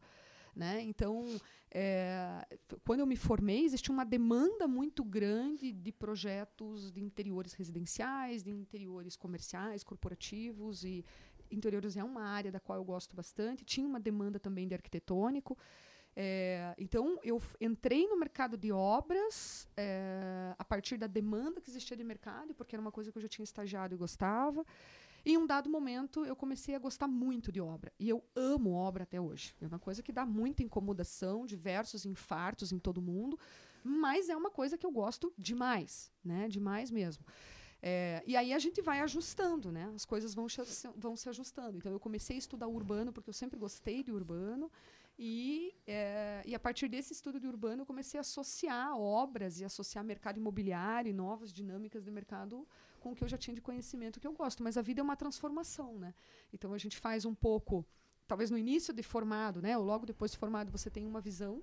Né? 0.55 0.83
Então, 0.83 1.25
é, 1.71 2.47
quando 2.85 3.01
eu 3.01 3.07
me 3.07 3.17
formei, 3.17 3.65
existia 3.65 3.93
uma 3.93 4.05
demanda 4.05 4.69
muito 4.69 5.03
grande 5.03 5.73
de 5.73 5.91
projetos 5.91 6.93
de 6.93 7.01
interiores 7.01 7.55
residenciais, 7.55 8.43
de 8.43 8.51
interiores 8.51 9.17
comerciais, 9.17 9.83
corporativos, 9.83 10.85
e 10.85 11.05
interiores 11.51 11.97
é 11.97 12.05
uma 12.05 12.25
área 12.25 12.53
da 12.53 12.61
qual 12.61 12.79
eu 12.79 12.85
gosto 12.85 13.17
bastante. 13.17 13.65
Tinha 13.65 13.87
uma 13.87 13.99
demanda 13.99 14.39
também 14.39 14.69
de 14.69 14.75
arquitetônico. 14.75 15.57
É, 16.15 16.75
então, 16.77 17.19
eu 17.23 17.41
entrei 17.59 18.07
no 18.07 18.19
mercado 18.19 18.57
de 18.59 18.71
obras 18.71 19.67
é, 19.75 20.55
a 20.59 20.65
partir 20.65 20.99
da 20.99 21.07
demanda 21.07 21.61
que 21.61 21.71
existia 21.71 21.97
de 21.97 22.05
mercado, 22.05 22.53
porque 22.55 22.77
era 22.77 22.83
uma 22.83 22.93
coisa 22.93 23.11
que 23.11 23.17
eu 23.17 23.23
já 23.23 23.29
tinha 23.29 23.45
estagiado 23.45 23.95
e 23.95 23.97
gostava. 23.97 24.65
Em 25.25 25.37
um 25.37 25.47
dado 25.47 25.71
momento 25.71 26.25
eu 26.25 26.35
comecei 26.35 26.75
a 26.75 26.79
gostar 26.79 27.07
muito 27.07 27.53
de 27.53 27.61
obra. 27.61 27.93
E 27.99 28.09
eu 28.09 28.25
amo 28.35 28.73
obra 28.73 29.05
até 29.05 29.21
hoje. 29.21 29.55
É 29.61 29.67
uma 29.67 29.79
coisa 29.79 30.03
que 30.03 30.13
dá 30.13 30.27
muita 30.27 30.63
incomodação, 30.63 31.47
diversos 31.47 32.05
infartos 32.05 32.73
em 32.73 32.79
todo 32.79 33.01
mundo, 33.01 33.39
mas 33.85 34.29
é 34.29 34.37
uma 34.37 34.51
coisa 34.51 34.77
que 34.77 34.85
eu 34.85 34.91
gosto 34.91 35.33
demais, 35.39 36.13
né? 36.25 36.49
Demais 36.49 36.91
mesmo. 36.91 37.25
É, 37.85 38.23
e 38.27 38.37
aí 38.37 38.53
a 38.53 38.59
gente 38.61 38.81
vai 38.81 39.01
ajustando, 39.01 39.73
né? 39.73 39.91
As 39.95 40.05
coisas 40.05 40.35
vão, 40.35 40.47
vão 40.97 41.17
se 41.17 41.29
ajustando. 41.29 41.79
Então 41.79 41.91
eu 41.91 41.99
comecei 42.01 42.37
a 42.37 42.39
estudar 42.39 42.69
urbano 42.69 43.13
porque 43.13 43.29
eu 43.29 43.35
sempre 43.35 43.59
gostei 43.59 44.03
de 44.03 44.13
urbano. 44.13 44.71
E, 45.19 45.75
é, 45.87 46.43
e 46.47 46.55
a 46.55 46.59
partir 46.59 46.89
desse 46.89 47.13
estudo 47.13 47.39
de 47.39 47.47
urbano 47.47 47.83
eu 47.83 47.87
comecei 47.87 48.19
a 48.19 48.23
associar 48.23 48.97
obras 48.97 49.61
e 49.61 49.65
associar 49.65 50.05
mercado 50.05 50.39
imobiliário 50.39 51.11
e 51.11 51.13
novas 51.13 51.53
dinâmicas 51.53 52.05
de 52.05 52.11
mercado 52.11 52.67
com 53.03 53.13
o 53.13 53.15
que 53.15 53.25
eu 53.25 53.29
já 53.29 53.37
tinha 53.37 53.55
de 53.55 53.61
conhecimento 53.61 54.21
que 54.21 54.27
eu 54.27 54.33
gosto. 54.33 54.63
Mas 54.63 54.77
a 54.77 54.83
vida 54.83 55.01
é 55.01 55.05
uma 55.09 55.17
transformação, 55.17 55.99
né? 55.99 56.15
Então 56.53 56.73
a 56.73 56.79
gente 56.79 56.97
faz 56.99 57.25
um 57.25 57.35
pouco, 57.35 57.85
talvez 58.27 58.51
no 58.51 58.57
início 58.57 58.95
de 58.95 59.03
formado, 59.03 59.61
né? 59.61 59.77
Ou 59.77 59.85
logo 59.85 60.07
depois 60.07 60.31
de 60.31 60.39
formado 60.39 60.71
você 60.71 60.89
tem 60.89 61.05
uma 61.07 61.21
visão 61.21 61.63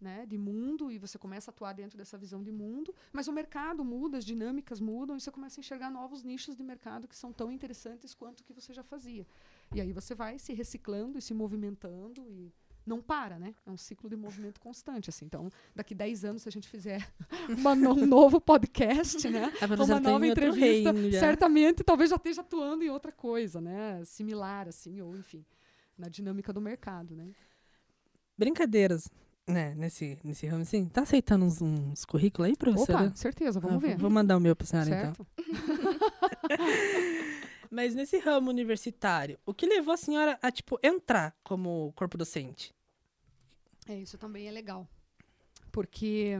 né, 0.00 0.24
de 0.26 0.38
mundo 0.38 0.92
e 0.92 0.98
você 0.98 1.18
começa 1.18 1.50
a 1.50 1.52
atuar 1.52 1.72
dentro 1.72 1.98
dessa 1.98 2.16
visão 2.16 2.42
de 2.42 2.52
mundo, 2.52 2.94
mas 3.12 3.26
o 3.26 3.32
mercado 3.32 3.84
muda, 3.84 4.16
as 4.16 4.24
dinâmicas 4.24 4.80
mudam 4.80 5.16
e 5.16 5.20
você 5.20 5.30
começa 5.30 5.58
a 5.58 5.60
enxergar 5.60 5.90
novos 5.90 6.22
nichos 6.22 6.54
de 6.56 6.62
mercado 6.62 7.08
que 7.08 7.16
são 7.16 7.32
tão 7.32 7.50
interessantes 7.50 8.14
quanto 8.14 8.40
o 8.40 8.44
que 8.44 8.52
você 8.52 8.72
já 8.72 8.84
fazia. 8.84 9.26
E 9.74 9.80
aí 9.80 9.92
você 9.92 10.14
vai 10.14 10.38
se 10.38 10.52
reciclando 10.52 11.18
e 11.18 11.22
se 11.22 11.34
movimentando 11.34 12.30
e 12.30 12.52
não 12.88 13.00
para, 13.00 13.38
né? 13.38 13.54
É 13.66 13.70
um 13.70 13.76
ciclo 13.76 14.08
de 14.08 14.16
movimento 14.16 14.60
constante, 14.60 15.10
assim. 15.10 15.26
Então, 15.26 15.50
daqui 15.74 15.94
10 15.94 16.24
anos, 16.24 16.42
se 16.42 16.48
a 16.48 16.52
gente 16.52 16.68
fizer 16.68 17.06
uma, 17.58 17.72
um 17.72 18.06
novo 18.06 18.40
podcast, 18.40 19.28
né? 19.28 19.52
uma 19.86 20.00
nova 20.00 20.26
entrevista, 20.26 20.92
certamente 21.18 21.84
talvez 21.84 22.10
já 22.10 22.16
esteja 22.16 22.40
atuando 22.40 22.82
em 22.82 22.90
outra 22.90 23.12
coisa, 23.12 23.60
né? 23.60 24.02
Similar, 24.04 24.68
assim, 24.68 25.00
ou 25.00 25.14
enfim, 25.16 25.44
na 25.96 26.08
dinâmica 26.08 26.52
do 26.52 26.60
mercado, 26.60 27.14
né? 27.14 27.30
Brincadeiras, 28.36 29.10
né, 29.46 29.74
nesse, 29.74 30.18
nesse 30.22 30.46
ramo, 30.46 30.62
assim, 30.62 30.86
tá 30.86 31.02
aceitando 31.02 31.44
uns, 31.44 31.60
uns 31.60 32.04
currículos 32.04 32.48
aí, 32.48 32.56
professora? 32.56 33.06
Opa, 33.06 33.16
certeza, 33.16 33.58
vamos 33.58 33.82
ah, 33.82 33.86
ver. 33.88 33.98
Vou 33.98 34.10
mandar 34.10 34.36
o 34.36 34.40
meu 34.40 34.54
pra 34.54 34.66
senhora, 34.66 34.88
então. 34.88 35.14
certo. 35.14 35.26
então. 35.34 36.56
Mas 37.70 37.94
nesse 37.94 38.18
ramo 38.18 38.48
universitário, 38.50 39.38
o 39.44 39.52
que 39.52 39.66
levou 39.66 39.92
a 39.92 39.96
senhora 39.96 40.38
a, 40.40 40.50
tipo, 40.50 40.78
entrar 40.82 41.34
como 41.42 41.92
corpo 41.94 42.16
docente? 42.16 42.74
É, 43.88 43.96
isso 43.96 44.18
também 44.18 44.46
é 44.46 44.50
legal. 44.50 44.86
Porque 45.72 46.38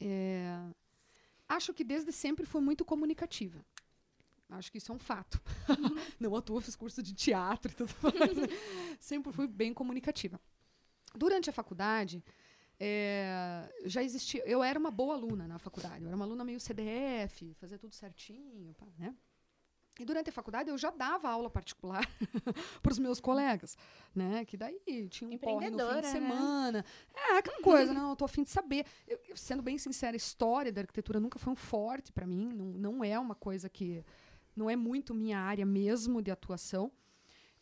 é, 0.00 0.58
acho 1.48 1.72
que 1.72 1.84
desde 1.84 2.12
sempre 2.12 2.44
foi 2.44 2.60
muito 2.60 2.84
comunicativa. 2.84 3.64
Acho 4.48 4.72
que 4.72 4.78
isso 4.78 4.90
é 4.90 4.94
um 4.94 4.98
fato. 4.98 5.40
Não 6.18 6.34
à 6.34 6.42
fiz 6.60 6.74
curso 6.74 7.00
de 7.02 7.14
teatro 7.14 7.70
e 7.70 7.74
tudo 7.74 7.94
mais. 8.02 8.36
Né? 8.36 8.48
sempre 8.98 9.32
fui 9.32 9.46
bem 9.46 9.72
comunicativa. 9.72 10.40
Durante 11.14 11.48
a 11.48 11.52
faculdade, 11.52 12.22
é, 12.78 13.72
já 13.84 14.02
existia. 14.02 14.42
Eu 14.44 14.62
era 14.62 14.78
uma 14.78 14.90
boa 14.90 15.14
aluna 15.14 15.46
na 15.46 15.58
faculdade. 15.58 16.02
Eu 16.02 16.08
era 16.08 16.16
uma 16.16 16.24
aluna 16.24 16.44
meio 16.44 16.58
CDF, 16.58 17.54
fazia 17.54 17.78
tudo 17.78 17.94
certinho, 17.94 18.74
né? 18.98 19.14
E 20.00 20.04
durante 20.04 20.30
a 20.30 20.32
faculdade 20.32 20.70
eu 20.70 20.78
já 20.78 20.90
dava 20.90 21.28
aula 21.28 21.50
particular 21.50 22.08
para 22.82 22.90
os 22.90 22.98
meus 22.98 23.20
colegas, 23.20 23.76
né? 24.14 24.46
Que 24.46 24.56
daí 24.56 25.08
tinha 25.10 25.30
um 25.30 25.36
porre 25.36 25.68
no 25.68 25.78
fim 25.78 25.86
de 25.86 26.02
né? 26.02 26.02
semana. 26.02 26.72
Né? 26.72 26.84
É, 27.14 27.36
aquela 27.36 27.60
coisa, 27.60 27.92
não, 27.92 28.08
eu 28.08 28.16
tô 28.16 28.24
afim 28.24 28.42
de 28.42 28.48
saber. 28.48 28.86
Eu, 29.06 29.20
sendo 29.36 29.62
bem 29.62 29.76
sincera, 29.76 30.14
a 30.14 30.16
história 30.16 30.72
da 30.72 30.80
arquitetura 30.80 31.20
nunca 31.20 31.38
foi 31.38 31.52
um 31.52 31.56
forte 31.56 32.10
para 32.12 32.26
mim, 32.26 32.50
não, 32.50 32.64
não 32.64 33.04
é 33.04 33.18
uma 33.18 33.34
coisa 33.34 33.68
que... 33.68 34.02
Não 34.56 34.68
é 34.68 34.74
muito 34.74 35.14
minha 35.14 35.38
área 35.38 35.64
mesmo 35.64 36.20
de 36.20 36.30
atuação. 36.30 36.90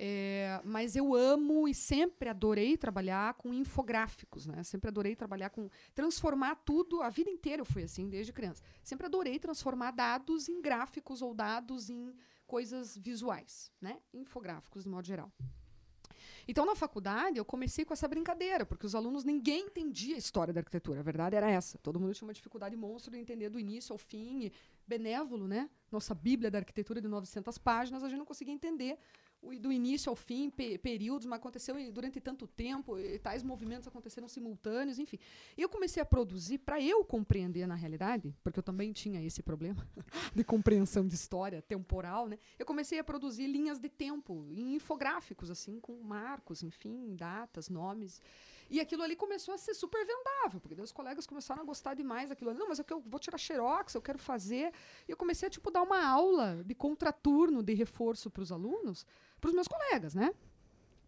É, 0.00 0.60
mas 0.64 0.94
eu 0.94 1.12
amo 1.12 1.66
e 1.66 1.74
sempre 1.74 2.28
adorei 2.28 2.76
trabalhar 2.76 3.34
com 3.34 3.52
infográficos, 3.52 4.46
né? 4.46 4.62
Sempre 4.62 4.88
adorei 4.88 5.16
trabalhar 5.16 5.50
com 5.50 5.68
transformar 5.92 6.54
tudo. 6.56 7.02
A 7.02 7.08
vida 7.08 7.28
inteira 7.28 7.62
eu 7.62 7.66
fui 7.66 7.82
assim 7.82 8.08
desde 8.08 8.32
criança. 8.32 8.62
Sempre 8.84 9.06
adorei 9.06 9.40
transformar 9.40 9.90
dados 9.90 10.48
em 10.48 10.62
gráficos 10.62 11.20
ou 11.20 11.34
dados 11.34 11.90
em 11.90 12.14
coisas 12.46 12.96
visuais, 12.96 13.72
né? 13.80 13.98
Infográficos 14.14 14.84
de 14.84 14.88
modo 14.88 15.06
geral. 15.06 15.32
Então, 16.46 16.64
na 16.64 16.74
faculdade, 16.74 17.36
eu 17.36 17.44
comecei 17.44 17.84
com 17.84 17.92
essa 17.92 18.08
brincadeira, 18.08 18.64
porque 18.64 18.86
os 18.86 18.94
alunos, 18.94 19.22
ninguém 19.22 19.66
entendia 19.66 20.14
a 20.14 20.18
história 20.18 20.54
da 20.54 20.60
arquitetura. 20.60 21.00
A 21.00 21.02
verdade 21.02 21.36
era 21.36 21.50
essa. 21.50 21.76
Todo 21.76 22.00
mundo 22.00 22.14
tinha 22.14 22.26
uma 22.26 22.32
dificuldade 22.32 22.74
monstro 22.74 23.10
de 23.12 23.18
entender 23.18 23.50
do 23.50 23.60
início 23.60 23.92
ao 23.92 23.98
fim. 23.98 24.50
benévolo, 24.86 25.46
né? 25.46 25.68
Nossa 25.92 26.14
Bíblia 26.14 26.50
da 26.50 26.58
arquitetura 26.58 27.02
de 27.02 27.08
900 27.08 27.58
páginas, 27.58 28.02
a 28.02 28.08
gente 28.08 28.18
não 28.18 28.24
conseguia 28.24 28.54
entender 28.54 28.98
do 29.60 29.72
início 29.72 30.10
ao 30.10 30.16
fim, 30.16 30.50
pe- 30.50 30.78
períodos, 30.78 31.26
mas 31.26 31.38
aconteceu 31.38 31.74
durante 31.92 32.20
tanto 32.20 32.46
tempo, 32.46 32.98
e 32.98 33.18
tais 33.18 33.42
movimentos 33.42 33.86
aconteceram 33.86 34.28
simultâneos, 34.28 34.98
enfim. 34.98 35.18
E 35.56 35.62
eu 35.62 35.68
comecei 35.68 36.02
a 36.02 36.06
produzir 36.06 36.58
para 36.58 36.80
eu 36.80 37.04
compreender 37.04 37.66
na 37.66 37.74
realidade, 37.74 38.34
porque 38.42 38.58
eu 38.58 38.62
também 38.62 38.92
tinha 38.92 39.22
esse 39.22 39.42
problema 39.42 39.86
de 40.34 40.44
compreensão 40.44 41.06
de 41.06 41.14
história 41.14 41.62
temporal, 41.62 42.26
né? 42.28 42.38
Eu 42.58 42.66
comecei 42.66 42.98
a 42.98 43.04
produzir 43.04 43.46
linhas 43.46 43.78
de 43.78 43.88
tempo 43.88 44.46
em 44.50 44.74
infográficos 44.74 45.50
assim, 45.50 45.78
com 45.80 46.00
marcos, 46.02 46.62
enfim, 46.62 47.14
datas, 47.16 47.68
nomes. 47.68 48.20
E 48.70 48.80
aquilo 48.80 49.02
ali 49.02 49.16
começou 49.16 49.54
a 49.54 49.58
ser 49.58 49.72
super 49.72 50.04
vendável, 50.04 50.60
porque 50.60 50.78
os 50.78 50.92
colegas 50.92 51.26
começaram 51.26 51.62
a 51.62 51.64
gostar 51.64 51.94
demais 51.94 52.28
daquilo 52.28 52.50
ali. 52.50 52.58
Não, 52.58 52.68
mas 52.68 52.78
eu, 52.78 52.84
quero- 52.84 53.00
vou 53.06 53.18
tirar 53.18 53.38
xerox, 53.38 53.94
eu 53.94 54.02
quero 54.02 54.18
fazer. 54.18 54.72
E 55.08 55.12
eu 55.12 55.16
comecei 55.16 55.46
a 55.46 55.50
tipo 55.50 55.70
dar 55.70 55.82
uma 55.82 56.04
aula 56.04 56.62
de 56.66 56.74
contraturno 56.74 57.62
de 57.62 57.72
reforço 57.72 58.30
para 58.30 58.42
os 58.42 58.52
alunos, 58.52 59.06
para 59.40 59.48
os 59.48 59.54
meus 59.54 59.68
colegas, 59.68 60.14
né? 60.14 60.32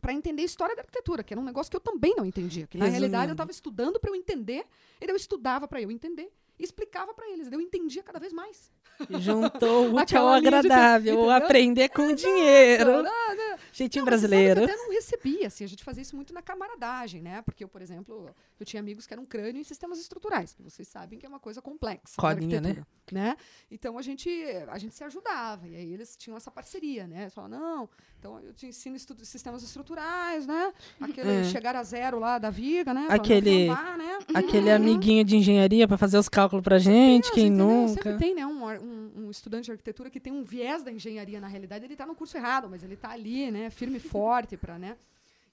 Para 0.01 0.13
entender 0.15 0.43
a 0.43 0.47
história 0.47 0.75
da 0.75 0.83
arquitetura, 0.83 1.23
que 1.23 1.35
era 1.35 1.41
um 1.41 1.45
negócio 1.45 1.71
que 1.71 1.77
eu 1.77 1.81
também 1.81 2.15
não 2.17 2.25
entendia. 2.25 2.67
Que 2.67 2.79
na 2.79 2.87
realidade 2.87 3.13
eu 3.13 3.19
Resumindo. 3.19 3.33
estava 3.35 3.51
estudando 3.51 4.01
para 4.01 4.11
eu 4.11 4.15
entender, 4.15 4.65
e 5.01 5.11
eu 5.11 5.17
estudava 5.17 5.69
para 5.69 5.81
eu 5.83 5.91
entender, 5.91 6.33
e 6.59 6.65
explicava 6.65 7.13
para 7.15 7.29
eles, 7.31 7.51
eu 7.51 7.61
entendia 7.61 8.03
cada 8.03 8.19
vez 8.19 8.33
mais. 8.33 8.71
Juntou 9.19 9.89
o 9.89 9.97
útil 10.01 10.19
ao 10.21 10.29
Aquela 10.29 10.39
linha 10.39 10.51
de 10.51 10.69
tempo, 10.69 10.73
agradável, 10.75 11.15
entendeu? 11.15 11.31
aprender 11.31 11.89
com 11.91 12.15
dinheiro. 12.15 13.03
Não, 13.03 13.35
não, 13.35 13.50
Jeitinho 13.73 14.03
Não, 14.05 14.11
brasileiro. 14.11 14.61
que 14.67 14.71
até 14.73 14.77
não 14.77 14.91
recebia, 14.91 15.47
assim, 15.47 15.65
a 15.65 15.69
gente 15.69 15.83
fazia 15.85 16.03
isso 16.03 16.17
muito 16.17 16.33
na 16.35 16.43
camaradagem, 16.43 17.23
né? 17.23 17.43
Porque 17.43 17.63
eu, 17.65 17.69
por 17.69 17.83
exemplo, 17.83 18.35
eu 18.59 18.67
tinha 18.67 18.81
amigos 18.81 19.07
que 19.07 19.13
eram 19.15 19.25
crânio 19.25 19.61
em 19.61 19.65
sistemas 19.65 19.99
estruturais, 20.01 20.53
que 20.55 20.63
vocês 20.63 20.87
sabem 20.89 21.19
que 21.19 21.27
é 21.27 21.29
uma 21.29 21.41
coisa 21.41 21.61
complexa. 21.63 22.15
Codinha, 22.17 22.61
né? 22.61 22.83
né? 23.13 23.37
Então 23.71 23.99
a 23.99 24.03
gente, 24.03 24.29
a 24.69 24.79
gente 24.79 24.95
se 24.95 25.03
ajudava, 25.05 25.67
e 25.69 25.75
aí 25.77 25.93
eles 25.93 26.17
tinham 26.17 26.37
essa 26.37 26.51
parceria, 26.51 27.07
né? 27.07 27.23
Eles 27.23 27.35
falavam, 27.35 27.59
não, 27.59 27.89
então 28.19 28.41
eu 28.41 28.53
te 28.53 28.67
ensino 28.67 28.95
estu- 28.97 29.25
sistemas 29.25 29.63
estruturais, 29.63 30.47
né? 30.47 30.73
Aquele 31.01 31.29
É. 31.41 31.45
chegar 31.45 31.75
a 31.77 31.83
zero 31.83 32.19
lá 32.19 32.39
da 32.39 32.51
viga, 32.51 32.95
né? 32.95 33.07
Aquele- 33.11 33.69
afundar, 33.71 33.99
né? 33.99 34.19
Aquele 34.35 34.71
amiguinho 34.71 35.25
de 35.25 35.37
engenharia 35.37 35.87
pra 35.89 35.99
fazer 35.99 36.19
os 36.19 36.29
cálculos 36.29 36.63
pra 36.63 36.79
gente, 36.79 37.25
Deus, 37.25 37.35
quem 37.35 37.47
entendeu? 37.49 37.67
nunca. 37.67 38.03
Sempre 38.03 38.17
tem, 38.19 38.35
né? 38.35 38.47
Um, 38.47 38.65
um- 38.65 39.13
um 39.27 39.31
estudante 39.31 39.65
de 39.67 39.73
arquitetura 39.73 40.09
que 40.11 40.21
tem 40.21 40.33
um 40.33 40.45
viés 40.45 40.83
da 40.83 40.93
engenharia, 40.93 41.41
na 41.41 41.49
realidade, 41.49 41.85
ele 41.85 41.95
está 41.95 42.07
no 42.07 42.15
curso 42.15 42.37
errado, 42.37 42.69
mas 42.71 42.83
ele 42.83 42.95
está 42.95 43.11
ali, 43.11 43.51
né? 43.51 43.60
Firme 43.69 43.99
e 43.99 44.01
forte 44.01 44.57
para, 44.57 44.79
né? 44.79 44.97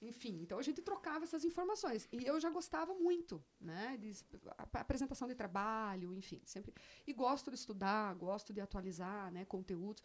Enfim, 0.01 0.39
então 0.43 0.59
a 0.59 0.61
gente 0.61 0.81
trocava 0.81 1.25
essas 1.25 1.43
informações. 1.43 2.07
E 2.11 2.23
eu 2.23 2.39
já 2.39 2.51
gostava 2.51 2.93
muito, 2.93 3.43
né? 3.59 3.97
De 3.99 4.15
apresentação 4.73 5.27
de 5.27 5.33
trabalho, 5.33 6.13
enfim, 6.13 6.39
sempre. 6.45 6.73
E 7.05 7.11
gosto 7.11 7.49
de 7.49 7.57
estudar, 7.57 8.13
gosto 8.13 8.53
de 8.53 8.61
atualizar, 8.61 9.31
né? 9.31 9.43
Conteúdos. 9.43 10.03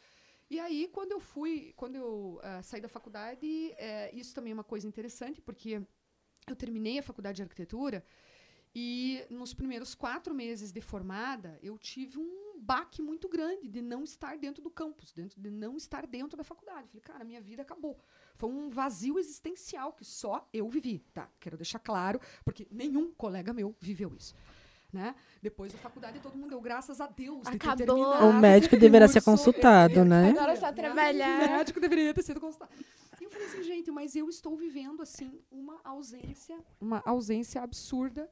E 0.50 0.58
aí, 0.58 0.88
quando 0.92 1.12
eu 1.12 1.20
fui, 1.20 1.72
quando 1.76 1.96
eu 1.96 2.40
ah, 2.42 2.62
saí 2.62 2.80
da 2.80 2.88
faculdade, 2.88 3.46
eh, 3.76 4.10
isso 4.14 4.34
também 4.34 4.50
é 4.50 4.54
uma 4.54 4.64
coisa 4.64 4.86
interessante, 4.86 5.40
porque 5.40 5.82
eu 6.46 6.56
terminei 6.56 6.98
a 6.98 7.02
faculdade 7.02 7.36
de 7.36 7.42
arquitetura 7.42 8.04
e 8.74 9.24
nos 9.28 9.52
primeiros 9.52 9.94
quatro 9.94 10.34
meses 10.34 10.72
de 10.72 10.80
formada, 10.80 11.58
eu 11.62 11.78
tive 11.78 12.18
um 12.18 12.51
baque 12.62 13.02
muito 13.02 13.28
grande 13.28 13.68
de 13.68 13.82
não 13.82 14.04
estar 14.04 14.38
dentro 14.38 14.62
do 14.62 14.70
campus, 14.70 15.12
dentro, 15.12 15.40
de 15.40 15.50
não 15.50 15.76
estar 15.76 16.06
dentro 16.06 16.36
da 16.36 16.44
faculdade. 16.44 16.88
Falei, 16.88 17.02
cara, 17.02 17.24
minha 17.24 17.40
vida 17.40 17.62
acabou. 17.62 17.98
Foi 18.36 18.48
um 18.48 18.70
vazio 18.70 19.18
existencial 19.18 19.92
que 19.92 20.04
só 20.04 20.48
eu 20.52 20.68
vivi. 20.68 21.00
Tá, 21.12 21.28
quero 21.40 21.56
deixar 21.56 21.80
claro, 21.80 22.20
porque 22.44 22.68
nenhum 22.70 23.12
colega 23.12 23.52
meu 23.52 23.74
viveu 23.80 24.14
isso. 24.14 24.34
Né? 24.92 25.14
Depois 25.40 25.72
da 25.72 25.78
faculdade, 25.78 26.20
todo 26.20 26.36
mundo 26.36 26.50
deu 26.50 26.60
graças 26.60 27.00
a 27.00 27.06
Deus. 27.06 27.44
de 27.44 27.50
ter 27.50 27.56
Acabou. 27.56 27.86
terminado 27.86 28.26
O 28.26 28.32
médico 28.34 28.76
deverá 28.76 29.08
ser 29.08 29.22
consultado, 29.22 30.00
É, 30.00 30.04
né? 30.04 30.30
Agora 30.30 30.54
só 30.54 30.70
trabalhar. 30.70 31.48
O 31.48 31.52
médico 31.56 31.80
deveria 31.80 32.12
ter 32.12 32.22
sido 32.22 32.38
consultado. 32.38 32.70
E 33.18 33.24
eu 33.24 33.30
falei 33.30 33.46
assim, 33.46 33.62
gente, 33.62 33.90
mas 33.90 34.14
eu 34.14 34.28
estou 34.28 34.54
vivendo 34.54 35.00
assim 35.00 35.40
uma 35.50 35.80
ausência, 35.82 36.58
uma 36.78 37.02
ausência 37.06 37.62
absurda 37.62 38.30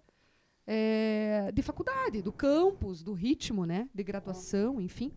é, 0.73 1.51
de 1.53 1.63
faculdade, 1.63 2.23
do 2.23 2.31
campus, 2.31 3.03
do 3.03 3.13
ritmo, 3.13 3.67
né, 3.67 3.89
de 3.93 4.05
graduação, 4.05 4.81
enfim. 4.81 5.11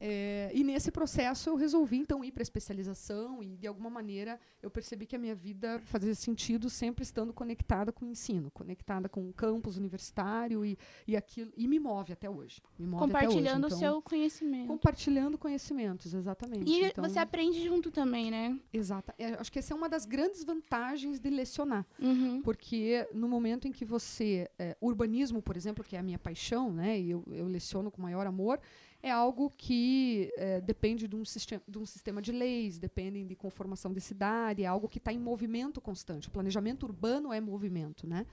É, 0.00 0.50
e 0.54 0.62
nesse 0.64 0.90
processo 0.90 1.48
eu 1.50 1.56
resolvi 1.56 1.98
então 1.98 2.24
ir 2.24 2.32
para 2.32 2.42
especialização 2.42 3.42
e 3.42 3.56
de 3.56 3.66
alguma 3.66 3.88
maneira 3.88 4.38
eu 4.62 4.70
percebi 4.70 5.06
que 5.06 5.16
a 5.16 5.18
minha 5.18 5.34
vida 5.34 5.80
fazia 5.84 6.14
sentido 6.14 6.68
sempre 6.68 7.02
estando 7.02 7.32
conectada 7.32 7.92
com 7.92 8.04
o 8.04 8.08
ensino, 8.08 8.50
conectada 8.50 9.08
com 9.08 9.28
o 9.28 9.32
campus 9.32 9.76
universitário 9.76 10.64
e, 10.64 10.76
e 11.06 11.16
aquilo 11.16 11.50
e 11.56 11.66
me 11.68 11.78
move 11.78 12.12
até 12.12 12.28
hoje. 12.28 12.60
Move 12.78 12.94
até 12.96 12.96
hoje. 12.96 12.98
Compartilhando 12.98 13.64
o 13.64 13.66
Então, 13.68 13.78
seu 13.78 14.02
conhecimento. 14.02 14.66
compartilhando 14.66 15.38
conhecimentos, 15.38 16.12
exatamente. 16.12 16.70
E 16.70 16.84
Então, 16.84 17.04
você 17.04 17.18
aprende 17.18 17.62
junto 17.62 17.90
também, 17.90 18.30
né? 18.30 18.58
Exata. 18.72 19.14
É, 19.18 19.34
acho 19.34 19.50
que 19.50 19.58
essa 19.58 19.72
é 19.72 19.76
uma 19.76 19.88
das 19.88 20.04
grandes 20.04 20.44
vantagens 20.44 21.18
de 21.20 21.30
lecionar. 21.30 21.86
Uhum. 22.00 22.42
Porque 22.42 23.08
no 23.14 23.28
momento 23.28 23.66
em 23.68 23.72
que 23.72 23.84
você. 23.84 24.48
é, 24.58 24.76
urbanismo, 24.80 25.40
por 25.42 25.56
exemplo, 25.56 25.84
que 25.84 25.96
é 25.96 25.98
a 25.98 26.02
minha 26.02 26.18
paixão, 26.18 26.72
né? 26.72 26.98
E 27.00 27.10
eu, 27.10 27.24
eu 27.30 27.46
leciono 27.46 27.90
com 27.90 28.02
maior 28.02 28.26
amor, 28.26 28.60
é 29.04 29.10
algo 29.10 29.52
que 29.54 30.32
é, 30.34 30.62
depende 30.62 31.06
de 31.06 31.14
um, 31.14 31.26
sistema, 31.26 31.60
de 31.68 31.78
um 31.78 31.84
sistema 31.84 32.22
de 32.22 32.32
leis, 32.32 32.78
dependem 32.78 33.26
de 33.26 33.36
conformação 33.36 33.92
de 33.92 34.00
cidade, 34.00 34.62
é 34.62 34.66
algo 34.66 34.88
que 34.88 34.96
está 34.96 35.12
em 35.12 35.18
movimento 35.18 35.78
constante. 35.78 36.28
O 36.28 36.30
planejamento 36.30 36.84
urbano 36.84 37.30
é 37.30 37.38
movimento, 37.38 38.06
né? 38.06 38.24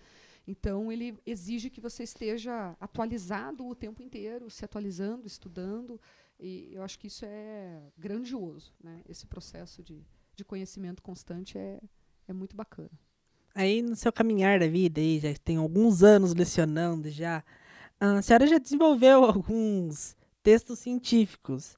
Então, 0.47 0.89
ele 0.89 1.19
exige 1.25 1.69
que 1.69 1.81
você 1.81 2.03
esteja 2.03 2.73
atualizado 2.79 3.67
o 3.67 3.75
tempo 3.75 4.01
inteiro, 4.01 4.49
se 4.49 4.63
atualizando, 4.63 5.27
estudando. 5.27 5.99
E 6.39 6.69
eu 6.73 6.83
acho 6.83 6.97
que 6.97 7.07
isso 7.07 7.25
é 7.25 7.81
grandioso, 7.97 8.73
né? 8.81 9.01
Esse 9.09 9.27
processo 9.27 9.83
de, 9.83 10.01
de 10.33 10.45
conhecimento 10.45 11.03
constante 11.03 11.57
é, 11.57 11.81
é 12.29 12.31
muito 12.31 12.55
bacana. 12.55 12.97
Aí 13.53 13.81
no 13.81 13.97
seu 13.97 14.13
caminhar 14.13 14.61
da 14.61 14.67
vida, 14.67 15.01
aí 15.01 15.19
já 15.19 15.33
tem 15.43 15.57
alguns 15.57 16.01
anos 16.01 16.33
lecionando 16.33 17.09
já, 17.09 17.43
a 17.99 18.21
senhora 18.21 18.47
já 18.47 18.57
desenvolveu 18.57 19.25
alguns 19.25 20.15
textos 20.43 20.79
científicos. 20.79 21.77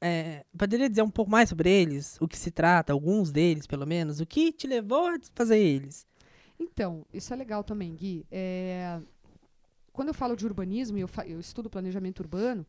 É, 0.00 0.44
poderia 0.58 0.88
dizer 0.90 1.02
um 1.02 1.10
pouco 1.10 1.30
mais 1.30 1.48
sobre 1.48 1.70
eles? 1.70 2.16
O 2.20 2.26
que 2.26 2.36
se 2.36 2.50
trata, 2.50 2.92
alguns 2.92 3.30
deles, 3.30 3.66
pelo 3.66 3.86
menos? 3.86 4.20
O 4.20 4.26
que 4.26 4.52
te 4.52 4.66
levou 4.66 5.06
a 5.06 5.18
fazer 5.34 5.58
eles? 5.58 6.06
Então, 6.58 7.04
isso 7.12 7.32
é 7.32 7.36
legal 7.36 7.62
também, 7.62 7.94
Gui. 7.94 8.26
É, 8.30 9.00
quando 9.92 10.08
eu 10.08 10.14
falo 10.14 10.34
de 10.34 10.46
urbanismo, 10.46 10.98
eu, 10.98 11.08
eu 11.26 11.38
estudo 11.38 11.68
planejamento 11.68 12.20
urbano, 12.20 12.66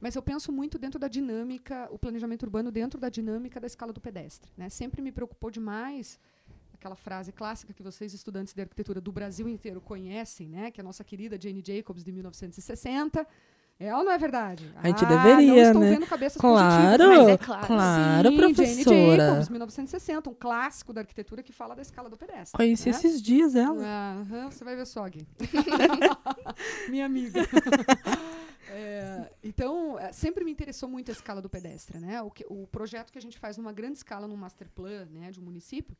mas 0.00 0.14
eu 0.14 0.22
penso 0.22 0.52
muito 0.52 0.78
dentro 0.78 0.98
da 0.98 1.08
dinâmica, 1.08 1.88
o 1.90 1.98
planejamento 1.98 2.42
urbano 2.42 2.70
dentro 2.70 3.00
da 3.00 3.08
dinâmica 3.08 3.58
da 3.58 3.66
escala 3.66 3.92
do 3.92 4.00
pedestre. 4.00 4.50
Né? 4.56 4.68
Sempre 4.68 5.00
me 5.00 5.10
preocupou 5.10 5.50
demais 5.50 6.20
aquela 6.74 6.94
frase 6.94 7.32
clássica 7.32 7.72
que 7.72 7.82
vocês, 7.82 8.12
estudantes 8.12 8.52
de 8.52 8.60
arquitetura 8.60 9.00
do 9.00 9.10
Brasil 9.10 9.48
inteiro, 9.48 9.80
conhecem, 9.80 10.48
né? 10.48 10.70
que 10.70 10.80
é 10.80 10.82
a 10.82 10.84
nossa 10.84 11.02
querida 11.02 11.40
Jane 11.40 11.62
Jacobs, 11.66 12.04
de 12.04 12.12
1960. 12.12 13.26
É 13.78 13.94
ou 13.94 14.02
não 14.02 14.10
é 14.10 14.16
verdade? 14.16 14.72
A 14.76 14.88
gente 14.88 15.04
Ah, 15.04 15.08
deveria, 15.08 15.52
não 15.54 15.62
estou 15.62 15.80
né? 15.82 15.90
vendo 15.90 16.06
cabeças 16.06 16.40
Claro, 16.40 16.96
positivas. 16.96 17.18
Mas 17.18 17.28
é 17.28 17.36
claro. 17.38 17.66
claro, 17.66 18.28
Sim, 18.30 18.34
Jane 18.34 18.54
professora. 18.54 19.26
Jacobs, 19.26 19.48
1960, 19.50 20.30
um 20.30 20.34
clássico 20.34 20.92
da 20.94 21.02
arquitetura 21.02 21.42
que 21.42 21.52
fala 21.52 21.74
da 21.76 21.82
escala 21.82 22.08
do 22.08 22.16
pedestre. 22.16 22.56
Conheci 22.56 22.88
né? 22.88 22.96
esses 22.96 23.20
dias 23.20 23.54
ela. 23.54 23.82
Aham, 23.84 24.50
você 24.50 24.64
vai 24.64 24.76
ver 24.76 24.86
só, 24.86 25.06
Gui. 25.06 25.26
Minha 26.88 27.04
amiga. 27.06 27.40
É, 28.68 29.30
então, 29.44 29.96
é, 29.96 30.10
sempre 30.12 30.44
me 30.44 30.50
interessou 30.50 30.88
muito 30.88 31.08
a 31.08 31.12
escala 31.12 31.40
do 31.40 31.48
pedestre, 31.48 31.98
né? 32.00 32.20
O, 32.22 32.30
que- 32.30 32.44
o 32.48 32.66
projeto 32.66 33.12
que 33.12 33.18
a 33.18 33.22
gente 33.22 33.38
faz 33.38 33.56
numa 33.56 33.72
grande 33.72 33.96
escala, 33.98 34.26
num 34.26 34.36
master 34.36 34.68
plan, 34.74 35.06
né, 35.06 35.30
de 35.30 35.38
um 35.40 35.44
município, 35.44 35.96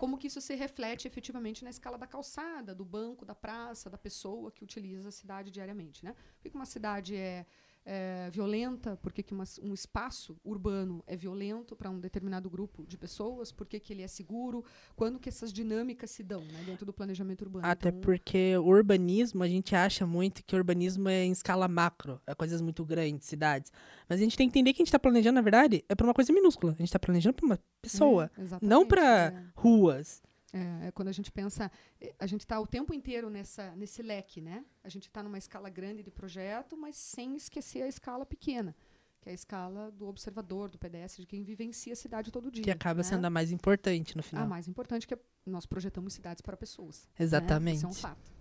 como 0.00 0.16
que 0.16 0.28
isso 0.28 0.40
se 0.40 0.54
reflete 0.54 1.06
efetivamente 1.06 1.62
na 1.62 1.68
escala 1.68 1.98
da 1.98 2.06
calçada, 2.06 2.74
do 2.74 2.86
banco, 2.86 3.22
da 3.22 3.34
praça, 3.34 3.90
da 3.90 3.98
pessoa 3.98 4.50
que 4.50 4.64
utiliza 4.64 5.10
a 5.10 5.12
cidade 5.12 5.50
diariamente, 5.50 6.02
né? 6.02 6.14
Por 6.38 6.50
que 6.50 6.56
uma 6.56 6.64
cidade 6.64 7.14
é, 7.14 7.44
é 7.84 8.28
violenta? 8.30 8.96
Por 8.96 9.12
que, 9.12 9.22
que 9.22 9.32
uma- 9.32 9.44
um 9.62 9.72
espaço 9.74 10.36
urbano 10.44 11.02
é 11.06 11.16
violento 11.16 11.74
para 11.74 11.90
um 11.90 11.98
determinado 11.98 12.48
grupo 12.50 12.86
de 12.86 12.96
pessoas? 12.96 13.50
Por 13.50 13.66
que, 13.66 13.80
que 13.80 13.92
ele 13.92 14.02
é 14.02 14.06
seguro? 14.08 14.64
Quando 14.94 15.18
que 15.18 15.28
essas 15.28 15.52
dinâmicas 15.52 16.10
se 16.10 16.22
dão 16.22 16.40
né, 16.40 16.62
dentro 16.66 16.84
do 16.86 16.92
planejamento 16.92 17.42
urbano? 17.42 17.66
Até 17.66 17.88
Então, 17.88 18.00
porque 18.00 18.56
o 18.56 18.64
urbanismo, 18.66 19.42
a 19.42 19.48
gente 19.48 19.74
acha 19.74 20.06
muito 20.06 20.44
que 20.44 20.54
o 20.54 20.58
urbanismo 20.58 21.08
é 21.08 21.24
em 21.24 21.32
escala 21.32 21.66
macro, 21.68 22.20
é 22.26 22.34
coisas 22.34 22.60
muito 22.60 22.84
grandes, 22.84 23.26
cidades. 23.26 23.72
Mas 24.08 24.20
a 24.20 24.22
gente 24.22 24.36
tem 24.36 24.48
que 24.48 24.58
entender 24.58 24.72
que 24.72 24.80
a 24.80 24.82
gente 24.82 24.88
está 24.88 24.98
planejando, 24.98 25.34
na 25.36 25.42
verdade, 25.42 25.84
é 25.88 25.94
para 25.94 26.06
uma 26.06 26.14
coisa 26.14 26.32
minúscula. 26.32 26.72
A 26.72 26.76
gente 26.76 26.88
está 26.88 26.98
planejando 26.98 27.34
para 27.34 27.46
uma 27.46 27.58
pessoa, 27.82 28.30
é, 28.36 28.58
não 28.66 28.86
para 28.86 29.32
ruas. 29.54 30.22
É, 30.52 30.88
é 30.88 30.90
quando 30.92 31.08
a 31.08 31.12
gente 31.12 31.30
pensa, 31.30 31.70
eh, 32.00 32.14
a 32.18 32.26
gente 32.26 32.40
está 32.40 32.58
o 32.60 32.66
tempo 32.66 32.92
inteiro 32.92 33.30
nessa, 33.30 33.74
nesse 33.76 34.02
leque, 34.02 34.40
né? 34.40 34.64
A 34.82 34.88
gente 34.88 35.06
está 35.08 35.22
numa 35.22 35.38
escala 35.38 35.68
grande 35.68 36.02
de 36.02 36.10
projeto, 36.10 36.76
mas 36.76 36.96
sem 36.96 37.36
esquecer 37.36 37.82
a 37.82 37.88
escala 37.88 38.26
pequena, 38.26 38.74
que 39.20 39.28
é 39.28 39.32
a 39.32 39.34
escala 39.34 39.90
do 39.90 40.06
observador, 40.06 40.68
do 40.68 40.78
pedestre, 40.78 41.22
de 41.22 41.26
quem 41.26 41.42
vivencia 41.42 41.92
a 41.92 41.96
cidade 41.96 42.30
todo 42.30 42.50
dia. 42.50 42.64
Que 42.64 42.70
acaba 42.70 42.98
né? 42.98 43.04
sendo 43.04 43.24
a 43.24 43.30
mais 43.30 43.52
importante 43.52 44.16
no 44.16 44.20
A 44.20 44.22
final. 44.22 44.46
mais 44.46 44.66
importante 44.66 45.06
que 45.06 45.14
é 45.14 45.18
nós 45.46 45.66
projetamos 45.66 46.12
cidades 46.12 46.42
para 46.42 46.56
pessoas. 46.56 47.08
né? 47.18 47.24
Exatamente. 47.24 47.76
Isso 47.76 47.86
é 47.86 47.88
um 47.88 47.94
fato. 47.94 48.40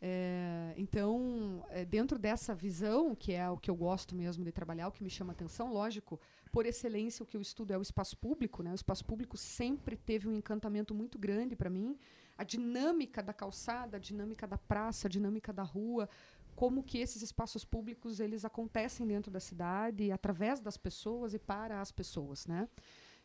É, 0.00 0.74
então, 0.76 1.64
é, 1.70 1.84
dentro 1.84 2.18
dessa 2.18 2.54
visão, 2.54 3.14
que 3.14 3.32
é 3.32 3.48
o 3.48 3.56
que 3.56 3.70
eu 3.70 3.74
gosto 3.74 4.14
mesmo 4.14 4.44
de 4.44 4.52
trabalhar, 4.52 4.88
o 4.88 4.92
que 4.92 5.02
me 5.02 5.10
chama 5.10 5.32
atenção, 5.32 5.72
lógico, 5.72 6.20
por 6.50 6.66
excelência 6.66 7.22
o 7.22 7.26
que 7.26 7.36
eu 7.36 7.40
estudo 7.40 7.72
é 7.72 7.78
o 7.78 7.82
espaço 7.82 8.16
público, 8.16 8.62
né? 8.62 8.72
O 8.72 8.74
espaço 8.74 9.04
público 9.04 9.36
sempre 9.36 9.96
teve 9.96 10.28
um 10.28 10.34
encantamento 10.34 10.94
muito 10.94 11.18
grande 11.18 11.54
para 11.56 11.70
mim. 11.70 11.98
A 12.36 12.44
dinâmica 12.44 13.22
da 13.22 13.32
calçada, 13.32 13.96
a 13.96 14.00
dinâmica 14.00 14.46
da 14.46 14.58
praça, 14.58 15.08
a 15.08 15.10
dinâmica 15.10 15.52
da 15.52 15.62
rua, 15.62 16.08
como 16.54 16.82
que 16.82 16.98
esses 16.98 17.22
espaços 17.22 17.64
públicos 17.64 18.18
eles 18.18 18.44
acontecem 18.44 19.06
dentro 19.06 19.30
da 19.30 19.40
cidade, 19.40 20.10
através 20.10 20.60
das 20.60 20.76
pessoas 20.76 21.34
e 21.34 21.38
para 21.38 21.80
as 21.80 21.92
pessoas, 21.92 22.46
né? 22.46 22.68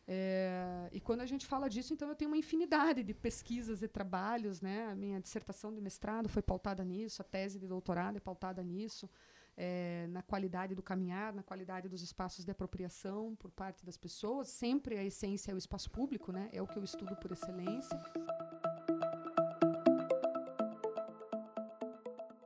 É, 0.06 0.88
e 0.92 1.00
quando 1.00 1.20
a 1.20 1.26
gente 1.26 1.46
fala 1.46 1.68
disso, 1.68 1.94
então 1.94 2.08
eu 2.08 2.14
tenho 2.14 2.30
uma 2.30 2.36
infinidade 2.36 3.02
de 3.04 3.14
pesquisas 3.14 3.82
e 3.82 3.88
trabalhos, 3.88 4.60
né? 4.60 4.88
A 4.90 4.96
minha 4.96 5.20
dissertação 5.20 5.72
de 5.72 5.80
mestrado 5.80 6.28
foi 6.28 6.42
pautada 6.42 6.84
nisso, 6.84 7.22
a 7.22 7.24
tese 7.24 7.58
de 7.58 7.66
doutorado 7.66 8.16
é 8.16 8.20
pautada 8.20 8.62
nisso, 8.62 9.08
é, 9.56 10.06
na 10.08 10.22
qualidade 10.22 10.74
do 10.74 10.82
caminhar, 10.82 11.32
na 11.32 11.42
qualidade 11.42 11.88
dos 11.88 12.02
espaços 12.02 12.44
de 12.44 12.50
apropriação 12.50 13.36
por 13.36 13.50
parte 13.50 13.84
das 13.84 13.96
pessoas. 13.96 14.48
Sempre 14.48 14.98
a 14.98 15.04
essência 15.04 15.52
é 15.52 15.54
o 15.54 15.58
espaço 15.58 15.90
público, 15.90 16.32
né? 16.32 16.48
É 16.52 16.62
o 16.62 16.66
que 16.66 16.78
eu 16.78 16.84
estudo 16.84 17.14
por 17.16 17.32
excelência. 17.32 18.00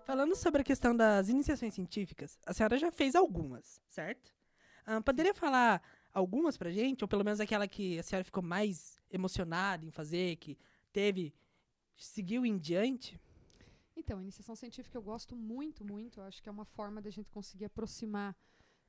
Falando 0.05 0.35
sobre 0.37 0.63
a 0.63 0.65
questão 0.65 0.97
das 0.97 1.29
iniciações 1.29 1.75
científicas, 1.75 2.39
a 2.47 2.55
senhora 2.55 2.79
já 2.79 2.91
fez 2.91 3.15
algumas, 3.15 3.83
certo? 3.89 4.35
Ah, 4.85 5.01
poderia 5.01 5.35
falar 5.35 5.83
algumas 6.13 6.57
pra 6.57 6.71
gente, 6.71 7.03
ou 7.03 7.09
pelo 7.09 7.25
menos 7.25 7.41
aquela 7.41 7.67
que 7.67 7.99
a 7.99 8.03
senhora 8.03 8.25
ficou 8.25 8.43
mais 8.43 8.99
emocionada 9.11 9.85
em 9.85 9.91
fazer, 9.91 10.37
que 10.37 10.57
teve, 10.93 11.35
seguiu 11.97 12.47
em 12.47 12.57
diante? 12.57 13.21
Então, 13.97 14.21
iniciação 14.21 14.55
científica 14.55 14.97
eu 14.97 15.03
gosto 15.03 15.35
muito, 15.35 15.85
muito. 15.85 16.21
Eu 16.21 16.25
acho 16.25 16.43
que 16.43 16.49
é 16.49 16.53
uma 16.53 16.67
forma 16.67 17.01
da 17.01 17.11
gente 17.11 17.31
conseguir 17.31 17.65
aproximar 17.65 18.37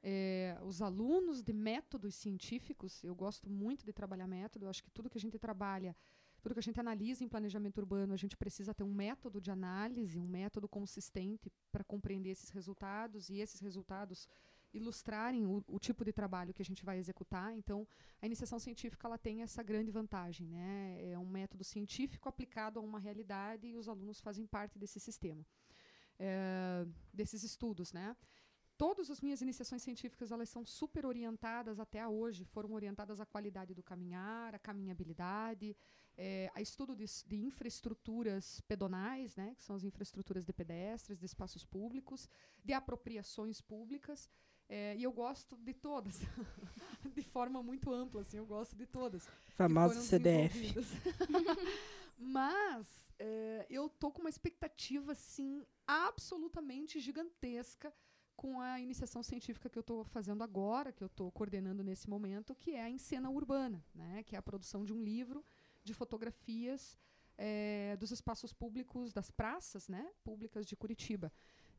é, 0.04 0.58
os 0.64 0.82
alunos 0.82 1.42
de 1.42 1.54
métodos 1.54 2.14
científicos. 2.16 3.04
Eu 3.04 3.16
gosto 3.16 3.50
muito 3.50 3.86
de 3.86 3.94
trabalhar 3.94 4.28
método. 4.28 4.66
Eu 4.66 4.70
acho 4.70 4.84
que 4.84 4.92
tudo 4.92 5.10
que 5.10 5.18
a 5.18 5.22
gente 5.22 5.40
trabalha, 5.40 5.96
tudo 6.42 6.54
que 6.54 6.60
a 6.60 6.64
gente 6.64 6.80
analisa 6.80 7.24
em 7.24 7.28
planejamento 7.28 7.78
urbano, 7.78 8.14
a 8.14 8.18
gente 8.18 8.36
precisa 8.36 8.74
ter 8.74 8.84
um 8.84 8.94
método 8.94 9.40
de 9.40 9.50
análise, 9.50 10.20
um 10.20 10.28
método 10.28 10.68
consistente 10.68 11.52
para 11.72 11.84
compreender 11.84 12.32
esses 12.32 12.50
resultados 12.50 13.30
e 13.30 13.38
esses 13.40 13.62
resultados 13.62 14.28
ilustrarem 14.74 15.46
o, 15.46 15.64
o, 15.68 15.80
tipo 15.80 16.04
de 16.04 16.12
trabalho 16.12 16.54
que 16.54 16.62
a 16.62 16.66
gente 16.66 16.84
vai 16.84 16.98
executar. 16.98 17.54
Então, 17.54 17.88
a 18.22 18.26
iniciação 18.26 18.60
científica 18.60 19.08
ela 19.08 19.18
tem 19.18 19.42
essa 19.42 19.64
grande 19.64 19.92
vantagem, 19.92 20.48
né? 20.48 20.98
É 21.12 21.18
um 21.18 21.26
método 21.26 21.64
científico 21.64 22.28
aplicado 22.28 22.80
a 22.80 22.82
uma 22.82 23.00
realidade 23.00 23.68
e 23.68 23.76
os 23.76 23.88
alunos 23.88 24.20
fazem 24.20 24.46
parte 24.46 24.78
desse 24.78 25.00
sistema, 25.00 25.46
é, 26.20 26.86
desses 27.14 27.44
estudos, 27.44 27.94
né? 27.94 28.16
Todas 28.78 29.10
as 29.10 29.22
minhas 29.22 29.42
iniciações 29.42 29.82
científicas 29.82 30.32
elas 30.32 30.50
são 30.50 30.64
super 30.64 31.04
orientadas 31.04 31.80
até 31.80 32.08
hoje, 32.08 32.46
foram 32.46 32.74
orientadas 32.74 33.20
à 33.20 33.26
qualidade 33.26 33.74
do 33.74 33.82
caminhar, 33.82 34.54
à 34.54 34.60
caminhabilidade, 34.60 35.76
é, 36.16 36.52
a 36.54 36.62
estudo 36.62 36.96
de, 36.96 37.06
de, 37.26 37.38
infraestruturas 37.38 38.62
pedonais, 38.62 39.36
né, 39.36 39.56
que 39.56 39.64
são 39.64 39.76
as 39.76 39.84
infraestruturas 39.84 40.46
de 40.46 40.54
pedestres, 40.54 41.18
de 41.18 41.26
espaços 41.26 41.66
públicos, 41.66 42.30
de 42.64 42.74
apropriações 42.74 43.62
públicas. 43.62 44.30
É, 44.70 44.96
e 44.98 45.04
eu 45.04 45.12
gosto 45.12 45.56
de 45.58 45.74
todas, 45.74 46.20
de 47.16 47.22
forma 47.22 47.64
muito 47.64 47.92
ampla, 47.94 48.22
assim, 48.22 48.38
eu 48.38 48.46
gosto 48.46 48.76
de 48.76 48.86
todas. 48.86 49.28
Famoso 49.56 50.02
CDF. 50.02 50.76
Mas 52.20 53.14
é, 53.18 53.66
eu 53.70 53.88
tô 53.88 54.12
com 54.12 54.22
uma 54.22 54.30
expectativa, 54.30 55.14
assim, 55.14 55.66
absolutamente 55.86 57.00
gigantesca 57.00 57.94
com 58.36 58.62
a 58.62 58.80
iniciação 58.80 59.24
científica 59.24 59.70
que 59.70 59.78
eu 59.78 59.82
estou 59.82 60.04
fazendo 60.04 60.44
agora, 60.44 60.92
que 60.92 61.04
eu 61.04 61.08
estou 61.08 61.32
coordenando 61.32 61.84
nesse 61.84 62.10
momento, 62.10 62.54
que 62.54 62.72
é 62.72 62.84
a 62.84 62.90
Encena 62.90 63.30
Urbana, 63.30 63.84
né, 63.96 64.22
que 64.24 64.36
é 64.36 64.40
a 64.40 64.44
produção 64.44 64.86
de 64.86 64.94
um 64.94 65.02
livro 65.02 65.44
de 65.84 65.94
fotografias 65.94 66.98
é, 67.36 67.96
dos 67.98 68.12
espaços 68.12 68.54
públicos, 68.54 69.12
das 69.12 69.32
praças 69.32 69.88
né, 69.88 70.08
públicas 70.24 70.68
de 70.68 70.76
Curitiba. 70.76 71.32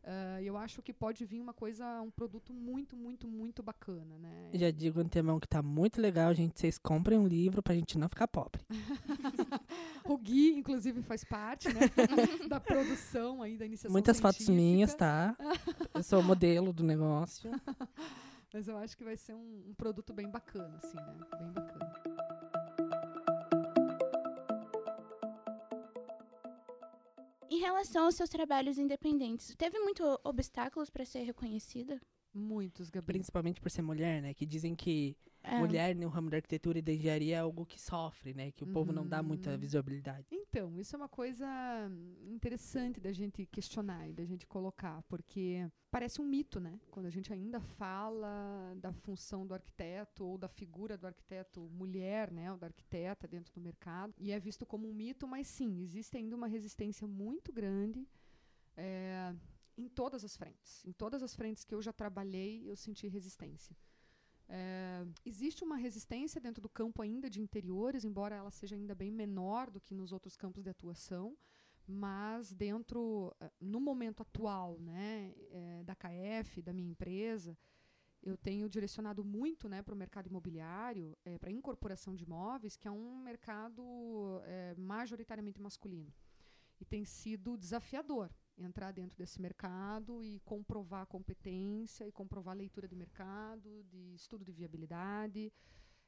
Uh, 0.09 0.41
eu 0.41 0.57
acho 0.57 0.81
que 0.81 0.91
pode 0.91 1.27
vir 1.27 1.39
uma 1.39 1.53
coisa, 1.53 2.01
um 2.01 2.11
produto 2.11 2.51
muito, 2.51 2.97
muito, 2.97 3.29
muito 3.29 3.63
bacana, 3.63 4.17
né? 4.19 4.49
Já 4.55 4.71
digo 4.71 5.01
antemão 5.01 5.39
que 5.39 5.47
tá 5.47 5.61
muito 5.61 6.01
legal, 6.01 6.33
gente. 6.33 6.59
Vocês 6.59 6.79
comprem 6.79 7.19
um 7.19 7.27
livro 7.27 7.63
pra 7.63 7.75
gente 7.75 7.99
não 7.99 8.09
ficar 8.09 8.27
pobre. 8.27 8.63
o 10.09 10.17
Gui, 10.17 10.55
inclusive, 10.55 11.03
faz 11.03 11.25
parte, 11.25 11.69
né? 11.69 11.81
da 12.49 12.59
produção 12.59 13.43
aí, 13.43 13.59
da 13.59 13.67
iniciação 13.67 13.93
Muitas 13.93 14.17
científica. 14.17 14.45
fotos 14.45 14.49
minhas, 14.49 14.95
tá? 14.95 15.37
Eu 15.93 16.03
sou 16.03 16.23
modelo 16.23 16.73
do 16.73 16.83
negócio. 16.83 17.51
Mas 18.51 18.67
eu 18.67 18.79
acho 18.79 18.97
que 18.97 19.05
vai 19.05 19.19
ser 19.19 19.35
um, 19.35 19.65
um 19.69 19.75
produto 19.75 20.15
bem 20.15 20.31
bacana, 20.31 20.79
assim, 20.83 20.97
né? 20.97 21.17
Bem 21.39 21.53
bacana. 21.53 22.18
Em 27.51 27.59
relação 27.61 28.05
aos 28.05 28.15
seus 28.15 28.29
trabalhos 28.29 28.77
independentes, 28.77 29.55
teve 29.57 29.79
muitos 29.79 30.19
obstáculos 30.23 30.91
para 30.91 31.05
ser 31.05 31.23
reconhecida? 31.23 32.01
Muitos, 32.35 32.91
Gabriel. 32.91 33.19
Principalmente 33.19 33.61
por 33.61 33.71
ser 33.71 33.83
mulher, 33.83 34.21
né? 34.21 34.35
Que 34.35 34.45
dizem 34.45 34.75
que 34.75 35.17
é. 35.43 35.59
mulher 35.59 35.97
no 35.97 36.09
ramo 36.09 36.29
da 36.29 36.37
arquitetura 36.37 36.79
e 36.79 36.83
da 36.83 36.93
engenharia 36.93 37.37
é 37.37 37.41
algo 37.41 37.65
que 37.65 37.81
sofre, 37.81 38.35
né? 38.35 38.53
Que 38.53 38.65
o 38.65 38.67
uhum. 38.67 38.73
povo 38.73 38.93
não 38.93 39.07
dá 39.07 39.23
muita 39.23 39.53
uhum. 39.53 39.59
visibilidade. 39.59 40.27
Então, 40.51 40.79
isso 40.79 40.97
é 40.97 40.99
uma 40.99 41.09
coisa 41.09 41.47
interessante 42.27 42.99
da 42.99 43.13
gente 43.13 43.45
questionar 43.45 44.09
e 44.09 44.15
da 44.15 44.25
gente 44.25 44.47
colocar, 44.47 45.03
porque 45.03 45.71
parece 45.91 46.23
um 46.23 46.25
mito, 46.25 46.59
né? 46.59 46.81
Quando 46.91 47.05
a 47.05 47.11
gente 47.11 47.31
ainda 47.31 47.61
fala 47.61 48.75
da 48.77 48.91
função 48.91 49.47
do 49.47 49.53
arquiteto 49.53 50.25
ou 50.25 50.39
da 50.39 50.49
figura 50.49 50.97
do 50.97 51.07
arquiteto 51.07 51.69
mulher, 51.71 52.31
né? 52.31 52.51
Ou 52.51 52.57
da 52.57 52.69
arquiteta 52.69 53.29
dentro 53.29 53.53
do 53.53 53.61
mercado. 53.61 54.15
E 54.17 54.33
é 54.33 54.41
visto 54.41 54.65
como 54.65 54.89
um 54.89 54.95
mito, 54.95 55.29
mas 55.29 55.47
sim, 55.47 55.83
existe 55.83 56.17
ainda 56.17 56.35
uma 56.35 56.47
resistência 56.47 57.07
muito 57.07 57.53
grande. 57.53 58.09
É, 58.75 59.35
em 59.77 59.89
todas 59.89 60.25
as 60.25 60.35
frentes. 60.35 60.83
Em 60.85 60.93
todas 60.93 61.23
as 61.23 61.35
frentes 61.35 61.63
que 61.63 61.75
eu 61.75 61.83
já 61.83 61.93
trabalhei, 61.93 62.69
eu 62.69 62.75
senti 62.75 63.07
resistência. 63.07 63.77
É, 64.51 65.05
existe 65.27 65.63
uma 65.63 65.77
resistência 65.77 66.41
dentro 66.41 66.63
do 66.63 66.69
campo 66.69 67.03
ainda 67.03 67.29
de 67.29 67.41
interiores, 67.41 68.05
embora 68.05 68.35
ela 68.35 68.51
seja 68.51 68.75
ainda 68.75 68.95
bem 68.95 69.11
menor 69.11 69.71
do 69.71 69.81
que 69.81 69.95
nos 69.95 70.11
outros 70.11 70.37
campos 70.37 70.65
de 70.65 70.71
atuação, 70.71 71.37
mas 71.87 72.55
dentro, 72.55 73.35
eh, 73.41 73.51
no 73.61 73.81
momento 73.81 74.23
atual, 74.23 74.79
né, 74.79 75.35
é, 75.51 75.83
da 75.85 75.95
KF, 75.95 76.61
da 76.61 76.73
minha 76.73 76.91
empresa, 76.91 77.57
eu 78.23 78.37
tenho 78.37 78.69
direcionado 78.69 79.25
muito 79.25 79.69
né, 79.69 79.83
para 79.83 79.95
o 79.95 79.97
mercado 79.97 80.29
imobiliário, 80.29 81.17
é, 81.25 81.39
para 81.39 81.49
a 81.49 81.53
incorporação 81.53 82.15
de 82.15 82.25
imóveis, 82.25 82.77
que 82.77 82.89
é 82.89 82.91
um 82.91 83.19
mercado 83.19 83.83
majoritariamente 84.77 85.61
masculino. 85.61 86.13
E 86.81 86.85
tem 86.85 87.05
sido 87.05 87.57
desafiador, 87.57 88.31
entrar 88.59 88.93
dentro 88.93 89.17
desse 89.17 89.41
mercado 89.41 90.23
e 90.23 90.41
comprovar 90.41 91.03
a 91.03 91.07
competência 91.07 92.07
e 92.07 92.13
comprovar 92.13 92.55
a 92.55 92.59
leitura 92.59 92.89
de 92.89 92.97
mercado, 92.97 93.85
de 93.85 94.15
estudo 94.15 94.45
de 94.45 94.53
viabilidade, 94.53 95.53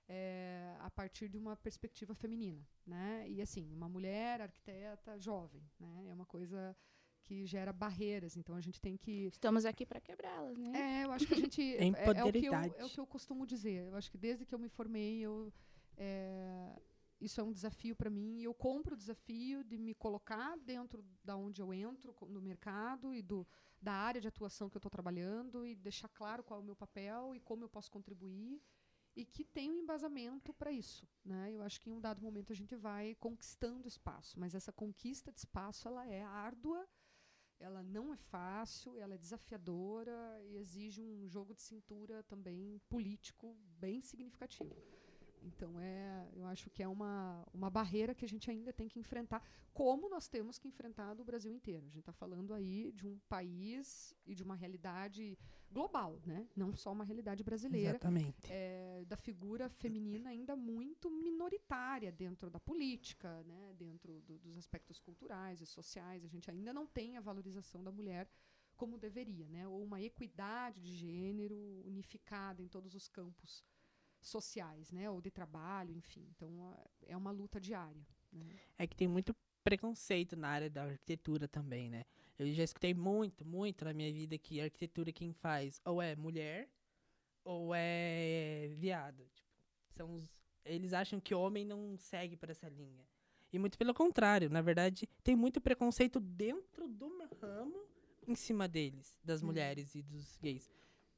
é, 0.09 0.75
a 0.81 0.91
partir 0.91 1.29
de 1.29 1.39
uma 1.39 1.57
perspectiva 1.57 2.15
feminina, 2.15 2.67
né? 2.85 3.25
E 3.29 3.41
assim, 3.41 3.73
uma 3.73 3.89
mulher 3.89 4.41
arquiteta 4.41 5.19
jovem, 5.19 5.63
né? 5.79 6.07
É 6.09 6.13
uma 6.13 6.27
coisa 6.27 6.77
que 7.23 7.47
gera 7.47 7.73
barreiras, 7.73 8.37
então 8.37 8.57
a 8.57 8.61
gente 8.61 8.81
tem 8.81 8.97
que 8.97 9.27
estamos 9.27 9.65
aqui 9.65 9.87
para 9.87 10.01
quebrá-las, 10.01 10.59
né? 10.59 10.73
É, 10.75 11.05
eu 11.05 11.13
acho 11.13 11.27
que 11.27 11.35
a 11.35 11.37
gente 11.37 11.63
é, 11.79 11.87
é, 11.87 12.25
o 12.25 12.33
que 12.33 12.47
eu, 12.47 12.55
é 12.55 12.85
o 12.85 12.91
que 12.91 12.99
eu 12.99 13.07
costumo 13.07 13.47
dizer. 13.47 13.87
Eu 13.87 13.95
acho 13.95 14.11
que 14.11 14.19
desde 14.19 14.45
que 14.45 14.53
eu 14.53 14.59
me 14.59 14.69
formei 14.69 15.21
eu 15.21 15.53
é, 15.97 16.77
isso 17.21 17.41
é 17.41 17.45
um 17.45 17.53
desafio 17.53 17.95
para 17.95 18.09
mim 18.09 18.39
e 18.39 18.45
eu 18.45 18.55
compro 18.55 18.95
o 18.95 18.97
desafio 18.97 19.63
de 19.63 19.77
me 19.77 19.95
colocar 19.95 20.57
dentro 20.59 21.05
da 21.23 21.37
onde 21.37 21.61
eu 21.61 21.73
entro 21.73 22.15
no 22.29 22.41
mercado 22.41 23.15
e 23.15 23.21
do, 23.21 23.47
da 23.81 23.93
área 23.93 24.21
de 24.21 24.29
atuação 24.29 24.71
que 24.71 24.77
eu 24.77 24.79
estou 24.79 24.91
trabalhando 24.91 25.67
e 25.67 25.75
deixar 25.75 26.09
claro 26.09 26.43
qual 26.43 26.61
é 26.61 26.63
o 26.63 26.67
meu 26.67 26.77
papel 26.77 27.35
e 27.35 27.41
como 27.41 27.65
eu 27.65 27.69
posso 27.69 27.91
contribuir 27.91 28.63
e 29.15 29.25
que 29.25 29.45
tem 29.45 29.71
um 29.71 29.79
embasamento 29.83 30.55
para 30.55 30.71
isso, 30.71 31.07
né? 31.25 31.53
Eu 31.53 31.63
acho 31.63 31.81
que 31.81 31.91
em 31.91 31.93
um 31.93 32.01
dado 32.01 32.23
momento 32.23 32.53
a 32.53 32.57
gente 32.57 32.77
vai 32.77 33.15
conquistando 33.17 33.89
espaço, 33.89 34.39
mas 34.39 34.55
essa 34.55 34.73
conquista 34.73 35.33
de 35.33 35.39
espaço 35.39 35.89
ela 35.89 36.07
é 36.07 36.23
árdua, 36.23 36.89
ela 37.59 37.83
não 37.83 38.13
é 38.13 38.17
fácil, 38.17 38.97
ela 38.97 39.15
é 39.15 39.19
desafiadora 39.19 40.41
e 40.45 40.57
exige 40.57 41.03
um 41.03 41.29
jogo 41.29 41.55
de 41.55 41.61
cintura 41.61 42.23
também 42.23 42.81
político 42.89 43.55
bem 43.79 44.01
significativo. 44.01 44.75
Então, 45.43 45.79
é, 45.81 46.29
eu 46.35 46.47
acho 46.47 46.71
que 46.71 46.83
é 46.83 46.89
uma, 46.89 47.47
uma 47.53 47.71
barreira 47.71 48.15
que 48.15 48.25
a 48.25 48.29
gente 48.29 48.51
ainda 48.51 48.73
tem 48.73 48.89
que 48.89 48.99
enfrentar, 48.99 49.43
como 49.73 50.09
nós 50.09 50.29
temos 50.29 50.59
que 50.59 50.69
enfrentar 50.69 51.15
no 51.15 51.25
Brasil 51.25 51.53
inteiro. 51.53 51.87
A 51.87 51.91
gente 51.91 52.01
está 52.01 52.13
falando 52.13 52.53
aí 52.53 52.93
de 52.93 53.07
um 53.07 53.19
país 53.29 54.15
e 54.27 54.35
de 54.35 54.43
uma 54.43 54.55
realidade 54.55 55.39
global, 55.71 56.21
né? 56.27 56.49
não 56.57 56.75
só 56.75 56.93
uma 56.93 57.05
realidade 57.05 57.45
brasileira. 57.45 57.91
Exatamente. 57.91 58.51
É, 58.51 59.05
da 59.07 59.17
figura 59.17 59.69
feminina 59.69 60.31
ainda 60.31 60.57
muito 60.57 61.11
minoritária 61.11 62.11
dentro 62.11 62.51
da 62.51 62.59
política, 62.59 63.43
né? 63.45 63.75
dentro 63.79 64.21
do, 64.23 64.39
dos 64.39 64.59
aspectos 64.59 64.99
culturais 64.99 65.61
e 65.61 65.67
sociais. 65.67 66.25
A 66.25 66.29
gente 66.29 66.51
ainda 66.51 66.73
não 66.73 66.87
tem 66.87 67.17
a 67.17 67.21
valorização 67.21 67.83
da 67.83 67.93
mulher 67.93 68.29
como 68.77 68.97
deveria, 68.97 69.47
né? 69.51 69.69
Ou 69.69 69.83
uma 69.83 70.01
equidade 70.01 70.81
de 70.81 70.95
gênero 70.95 71.83
unificada 71.85 72.63
em 72.63 72.67
todos 72.67 72.95
os 72.95 73.07
campos 73.09 73.63
sociais, 74.21 74.91
né? 74.93 75.11
Ou 75.11 75.21
de 75.21 75.31
trabalho, 75.31 75.95
enfim. 75.95 76.27
Então 76.37 76.77
é 77.07 77.17
uma 77.17 77.31
luta 77.31 77.61
diária. 77.61 78.07
Né? 78.33 78.59
É 78.79 78.87
que 78.87 78.97
tem 78.97 79.09
muito 79.09 79.35
preconceito 79.63 80.37
na 80.37 80.49
área 80.49 80.71
da 80.71 80.85
arquitetura 80.85 81.47
também, 81.47 81.91
né? 81.91 82.05
Eu 82.39 82.53
já 82.55 82.65
escutei 82.65 82.95
muito, 82.95 83.45
muito 83.45 83.85
na 83.85 83.93
minha 83.93 84.11
vida 84.13 84.39
que 84.39 84.61
arquitetura 84.61 85.13
quem 85.13 85.33
faz 85.33 85.81
ou 85.85 86.01
é 86.01 86.17
mulher 86.17 86.69
ou 87.45 87.75
é 87.75 88.71
viado. 88.79 89.29
Tipo, 89.35 89.51
são 89.91 90.15
os, 90.15 90.25
eles 90.65 90.93
acham 90.93 91.21
que 91.21 91.35
homem 91.35 91.65
não 91.65 91.97
segue 91.99 92.37
por 92.37 92.49
essa 92.49 92.69
linha. 92.69 93.07
E 93.53 93.59
muito 93.59 93.77
pelo 93.77 93.93
contrário, 93.93 94.49
na 94.49 94.63
verdade, 94.63 95.09
tem 95.25 95.35
muito 95.35 95.61
preconceito 95.61 96.21
dentro 96.21 96.87
do 96.87 97.11
ramo 97.41 97.85
em 98.27 98.35
cima 98.35 98.69
deles, 98.69 99.19
das 99.25 99.43
hum. 99.43 99.47
mulheres 99.47 99.95
e 99.95 100.03
dos 100.03 100.37
gays. 100.37 100.71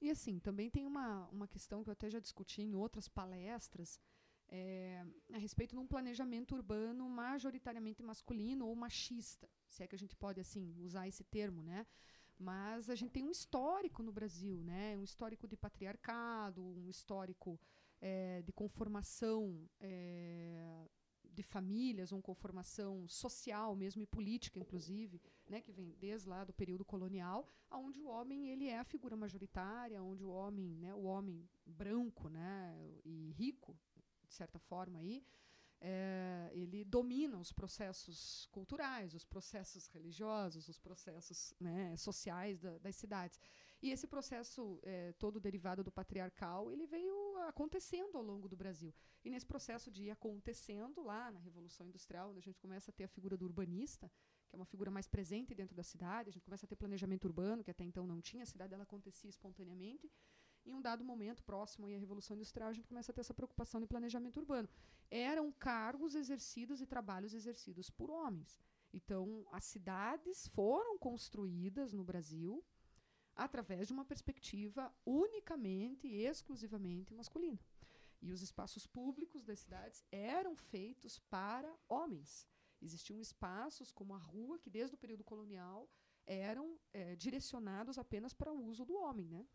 E 0.03 0.11
assim, 0.11 0.41
também 0.41 0.69
tem 0.69 0.85
uma, 0.85 1.29
uma 1.29 1.47
questão 1.47 1.85
que 1.85 1.89
eu 1.89 1.93
até 1.93 2.11
já 2.11 2.19
discuti 2.19 2.61
em 2.61 2.75
outras 2.75 3.07
palestras, 3.07 4.01
é, 4.49 5.07
a 5.33 5.39
respeito 5.39 5.77
de 5.77 5.79
um 5.79 5.87
planejamento 5.87 6.57
urbano 6.57 7.09
majoritariamente 7.09 8.03
masculino 8.03 8.67
ou 8.67 8.75
machista, 8.75 9.49
se 9.69 9.85
é 9.85 9.87
que 9.87 9.95
a 9.95 9.99
gente 9.99 10.17
pode 10.17 10.41
assim 10.41 10.75
usar 10.81 11.07
esse 11.07 11.23
termo, 11.23 11.63
né? 11.63 11.87
Mas 12.37 12.91
a 12.91 12.97
gente 12.97 13.13
tem 13.13 13.23
um 13.23 13.31
histórico 13.31 14.03
no 14.03 14.11
Brasil, 14.11 14.65
né? 14.65 14.97
Um 14.97 15.05
histórico 15.05 15.47
de 15.47 15.57
patriarcado, 15.57 16.61
um 16.61 16.91
histórico 16.91 17.59
é, 18.01 18.43
de 18.43 18.53
conformação 18.53 19.71
é, 19.79 20.89
de 21.35 21.43
famílias, 21.43 22.13
uma 22.13 22.23
conformação 22.23 23.09
social 23.09 23.75
mesmo 23.75 24.03
e 24.03 24.07
política, 24.07 24.59
inclusive, 24.59 25.21
né, 25.49 25.61
que 25.61 25.73
vem 25.73 25.95
desde 25.99 26.29
lá 26.29 26.45
do 26.45 26.53
período 26.53 26.85
colonial, 26.85 27.47
onde 27.71 28.01
o 28.01 28.07
homem 28.07 28.49
ele 28.49 28.69
é 28.69 28.79
a 28.79 28.85
figura 28.85 29.17
majoritária, 29.17 30.03
onde 30.03 30.23
o 30.23 30.31
homem, 30.31 30.77
né, 30.77 30.95
o 30.95 31.05
homem 31.05 31.49
branco, 31.65 32.29
né, 32.29 32.77
e 33.05 33.33
rico, 33.33 33.77
de 34.27 34.35
certa 34.35 34.59
forma 34.59 34.99
aí, 34.99 35.25
é, 35.85 36.49
ele 36.53 36.85
domina 36.85 37.37
os 37.39 37.53
processos 37.53 38.47
culturais, 38.53 39.15
os 39.15 39.25
processos 39.25 39.89
religiosos, 39.89 40.69
os 40.69 40.79
processos 40.79 41.53
né, 41.59 41.97
sociais 41.97 42.61
da, 42.61 42.79
das 42.79 42.95
cidades. 42.95 43.41
E 43.83 43.91
esse 43.91 44.07
processo 44.07 44.81
é, 44.85 45.13
todo 45.15 45.41
derivado 45.41 45.83
do 45.83 45.91
patriarcal, 45.91 46.71
ele 46.71 46.87
veio 46.87 47.37
acontecendo 47.49 48.17
ao 48.17 48.23
longo 48.23 48.49
do 48.49 48.57
Brasil. 48.57 48.95
E 49.25 49.29
nesse 49.29 49.45
processo 49.45 49.91
de 49.91 50.05
ir 50.05 50.11
acontecendo 50.11 51.03
lá 51.03 51.31
na 51.33 51.41
Revolução 51.41 51.89
Industrial, 51.89 52.31
onde 52.31 52.39
a 52.39 52.43
gente 52.43 52.61
começa 52.61 52.93
a 52.93 52.95
ter 52.95 53.05
a 53.05 53.09
figura 53.09 53.37
do 53.37 53.45
urbanista, 53.45 54.11
que 54.49 54.55
é 54.55 54.57
uma 54.57 54.65
figura 54.65 54.91
mais 54.91 55.09
presente 55.09 55.53
dentro 55.53 55.75
da 55.75 55.83
cidade, 55.83 56.29
a 56.31 56.33
gente 56.33 56.45
começa 56.45 56.65
a 56.65 56.69
ter 56.69 56.77
planejamento 56.77 57.25
urbano, 57.25 57.65
que 57.65 57.73
até 57.73 57.85
então 57.85 58.07
não 58.07 58.21
tinha, 58.21 58.45
a 58.45 58.47
cidade 58.47 58.73
ela 58.73 58.85
acontecia 58.85 59.29
espontaneamente 59.29 60.09
em 60.65 60.73
um 60.73 60.81
dado 60.81 61.05
momento 61.05 61.43
próximo 61.43 61.87
à 61.87 61.99
Revolução 61.99 62.37
Industrial, 62.37 62.69
a 62.69 62.73
gente 62.73 62.87
começa 62.87 63.11
a 63.11 63.15
ter 63.15 63.21
essa 63.21 63.35
preocupação 63.35 63.81
de 63.81 63.87
planejamento 63.87 64.39
urbano. 64.39 64.69
Eram 65.11 65.51
cargos 65.53 66.15
exercidos 66.15 66.81
e 66.81 66.87
trabalhos 66.87 67.35
exercidos 67.35 67.91
por 67.91 68.11
homens. 68.11 68.59
Então, 68.93 69.47
as 69.51 69.65
cidades 69.65 70.47
foram 70.49 70.99
construídas 70.99 71.93
no 71.93 72.05
Brasil 72.05 72.65
através 73.45 73.89
de 73.89 73.93
uma 73.93 74.05
perspectiva 74.05 74.93
unicamente 75.05 76.07
e 76.07 76.27
exclusivamente 76.27 77.15
masculina. 77.15 77.61
E 78.21 78.31
os 78.31 78.41
espaços 78.43 78.87
públicos 78.87 79.45
das 79.45 79.61
cidades 79.61 80.05
eram 80.11 80.55
feitos 80.55 81.19
para 81.19 81.75
homens. 81.89 82.47
Existiam 82.81 83.21
espaços 83.21 83.91
como 83.91 84.15
a 84.15 84.19
rua, 84.19 84.59
que 84.59 84.71
desde 84.71 84.95
o 84.95 84.99
período 84.99 85.25
colonial 85.25 85.89
eram 86.27 86.79
é, 86.93 87.17
direcionados 87.17 87.99
apenas 87.99 88.33
para 88.33 88.53
o 88.53 88.65
uso 88.65 88.85
do 88.85 88.95
homem, 88.95 89.29
né? 89.29 89.47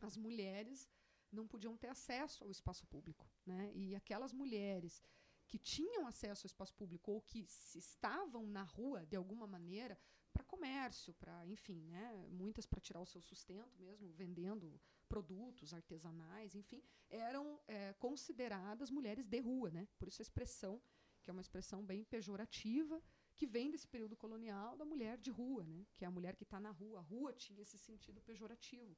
as 0.00 0.16
mulheres 0.16 0.88
não 1.30 1.46
podiam 1.46 1.76
ter 1.76 1.88
acesso 1.88 2.44
ao 2.44 2.50
espaço 2.50 2.86
público. 2.86 3.28
Né? 3.44 3.72
E 3.74 3.94
aquelas 3.94 4.32
mulheres 4.32 5.02
que 5.46 5.58
tinham 5.58 6.06
acesso 6.06 6.46
ao 6.46 6.48
espaço 6.48 6.74
público 6.74 7.10
ou 7.10 7.20
que 7.20 7.40
estavam 7.74 8.46
na 8.46 8.62
rua 8.62 9.06
de 9.06 9.16
alguma 9.16 9.46
maneira 9.46 9.98
para 10.38 10.44
comércio, 10.44 11.12
para 11.14 11.44
enfim, 11.46 11.80
né, 11.88 12.26
muitas 12.30 12.64
para 12.64 12.80
tirar 12.80 13.00
o 13.00 13.06
seu 13.06 13.20
sustento 13.20 13.76
mesmo, 13.80 14.08
vendendo 14.12 14.80
produtos 15.08 15.74
artesanais, 15.74 16.54
enfim, 16.54 16.80
eram 17.10 17.60
é, 17.66 17.92
consideradas 17.94 18.88
mulheres 18.88 19.26
de 19.26 19.40
rua, 19.40 19.68
né? 19.70 19.88
Por 19.98 20.06
isso 20.06 20.22
a 20.22 20.26
expressão 20.28 20.80
que 21.20 21.30
é 21.30 21.32
uma 21.32 21.42
expressão 21.42 21.84
bem 21.84 22.04
pejorativa 22.04 23.02
que 23.34 23.46
vem 23.46 23.70
desse 23.70 23.88
período 23.88 24.16
colonial 24.16 24.76
da 24.76 24.84
mulher 24.84 25.18
de 25.18 25.30
rua, 25.30 25.64
né? 25.66 25.84
Que 25.96 26.04
é 26.04 26.08
a 26.08 26.10
mulher 26.10 26.36
que 26.36 26.44
está 26.44 26.60
na 26.60 26.70
rua. 26.70 27.00
A 27.00 27.02
rua 27.02 27.32
tinha 27.32 27.62
esse 27.62 27.78
sentido 27.78 28.20
pejorativo. 28.20 28.96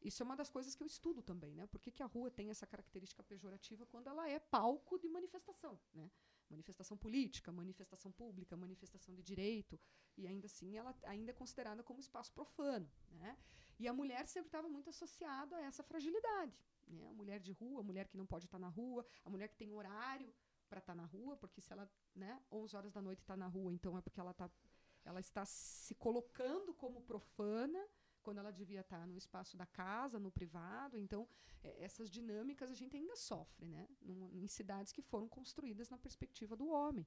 Isso 0.00 0.22
é 0.22 0.24
uma 0.24 0.36
das 0.36 0.50
coisas 0.50 0.74
que 0.74 0.82
eu 0.82 0.86
estudo 0.86 1.22
também, 1.22 1.54
né? 1.54 1.66
Por 1.66 1.80
que, 1.80 1.92
que 1.92 2.02
a 2.02 2.06
rua 2.06 2.30
tem 2.30 2.50
essa 2.50 2.66
característica 2.66 3.22
pejorativa 3.22 3.86
quando 3.86 4.08
ela 4.08 4.28
é 4.28 4.38
palco 4.40 4.98
de 4.98 5.08
manifestação, 5.08 5.78
né? 5.94 6.10
Manifestação 6.50 6.96
política, 6.96 7.50
manifestação 7.50 8.12
pública, 8.12 8.56
manifestação 8.56 9.14
de 9.14 9.22
direito, 9.22 9.80
e 10.16 10.26
ainda 10.26 10.46
assim 10.46 10.76
ela 10.76 10.94
ainda 11.04 11.30
é 11.30 11.34
considerada 11.34 11.82
como 11.82 12.00
espaço 12.00 12.32
profano, 12.32 12.90
né? 13.10 13.38
E 13.78 13.88
a 13.88 13.92
mulher 13.92 14.26
sempre 14.26 14.48
estava 14.48 14.68
muito 14.68 14.90
associada 14.90 15.56
a 15.56 15.62
essa 15.62 15.82
fragilidade, 15.82 16.56
né? 16.86 17.08
A 17.08 17.12
mulher 17.12 17.40
de 17.40 17.52
rua, 17.52 17.80
a 17.80 17.82
mulher 17.82 18.06
que 18.06 18.16
não 18.16 18.26
pode 18.26 18.44
estar 18.44 18.58
na 18.58 18.68
rua, 18.68 19.06
a 19.24 19.30
mulher 19.30 19.48
que 19.48 19.56
tem 19.56 19.72
horário 19.72 20.32
para 20.68 20.78
estar 20.78 20.94
na 20.94 21.04
rua, 21.04 21.36
porque 21.36 21.60
se 21.60 21.72
ela, 21.72 21.90
né, 22.14 22.42
11 22.50 22.76
horas 22.76 22.92
da 22.92 23.02
noite 23.02 23.20
está 23.20 23.36
na 23.36 23.46
rua, 23.46 23.72
então 23.72 23.96
é 23.96 24.00
porque 24.00 24.20
ela 24.20 24.32
tá 24.32 24.50
ela 25.04 25.20
está 25.20 25.44
se 25.44 25.94
colocando 25.96 26.72
como 26.74 27.02
profana, 27.02 27.88
quando 28.22 28.38
ela 28.38 28.52
devia 28.52 28.80
estar 28.80 29.06
no 29.06 29.16
espaço 29.16 29.56
da 29.56 29.66
casa, 29.66 30.18
no 30.18 30.30
privado. 30.30 30.98
Então, 30.98 31.28
é, 31.62 31.84
essas 31.84 32.08
dinâmicas 32.10 32.70
a 32.70 32.74
gente 32.74 32.96
ainda 32.96 33.16
sofre, 33.16 33.66
né? 33.68 33.86
Num, 34.00 34.30
em 34.32 34.46
cidades 34.46 34.92
que 34.92 35.02
foram 35.02 35.28
construídas 35.28 35.90
na 35.90 35.98
perspectiva 35.98 36.56
do 36.56 36.68
homem. 36.68 37.06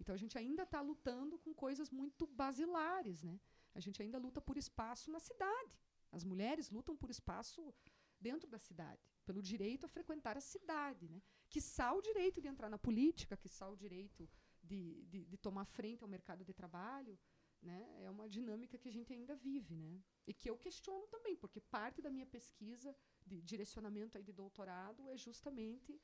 Então, 0.00 0.14
a 0.14 0.18
gente 0.18 0.36
ainda 0.36 0.64
está 0.64 0.80
lutando 0.80 1.38
com 1.38 1.54
coisas 1.54 1.90
muito 1.90 2.26
basilares, 2.26 3.22
né? 3.22 3.38
A 3.74 3.80
gente 3.80 4.02
ainda 4.02 4.18
luta 4.18 4.40
por 4.40 4.56
espaço 4.56 5.10
na 5.10 5.20
cidade. 5.20 5.78
As 6.10 6.24
mulheres 6.24 6.70
lutam 6.70 6.96
por 6.96 7.10
espaço 7.10 7.74
dentro 8.20 8.48
da 8.48 8.58
cidade, 8.58 9.02
pelo 9.26 9.42
direito 9.42 9.84
a 9.84 9.88
frequentar 9.88 10.36
a 10.36 10.40
cidade, 10.40 11.08
né? 11.08 11.20
Que 11.50 11.60
o 11.92 12.00
direito 12.00 12.40
de 12.40 12.48
entrar 12.48 12.70
na 12.70 12.78
política, 12.78 13.36
que 13.36 13.48
o 13.68 13.76
direito 13.76 14.28
de, 14.62 15.04
de, 15.06 15.24
de 15.26 15.36
tomar 15.36 15.64
frente 15.64 16.02
ao 16.02 16.08
mercado 16.08 16.44
de 16.44 16.54
trabalho, 16.54 17.18
né? 17.64 17.88
É 18.02 18.10
uma 18.10 18.28
dinâmica 18.28 18.78
que 18.78 18.88
a 18.88 18.92
gente 18.92 19.12
ainda 19.12 19.34
vive, 19.34 19.76
né? 19.76 20.00
E 20.26 20.34
que 20.34 20.48
eu 20.48 20.56
questiono 20.56 21.06
também, 21.08 21.36
porque 21.36 21.60
parte 21.60 22.00
da 22.02 22.10
minha 22.10 22.26
pesquisa 22.26 22.94
de 23.26 23.40
direcionamento 23.42 24.16
aí 24.16 24.22
de 24.22 24.32
doutorado 24.32 25.08
é 25.08 25.16
justamente 25.16 26.00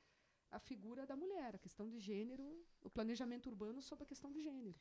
a 0.51 0.59
figura 0.59 1.07
da 1.07 1.17
mulher, 1.17 1.55
a 1.55 1.59
questão 1.59 1.89
de 1.89 2.01
gênero, 2.01 2.45
o 2.83 2.91
planejamento 2.91 3.49
urbano 3.49 3.81
sobre 3.81 4.05
a 4.05 4.07
questão 4.07 4.33
de 4.33 4.43
gênero. 4.43 4.81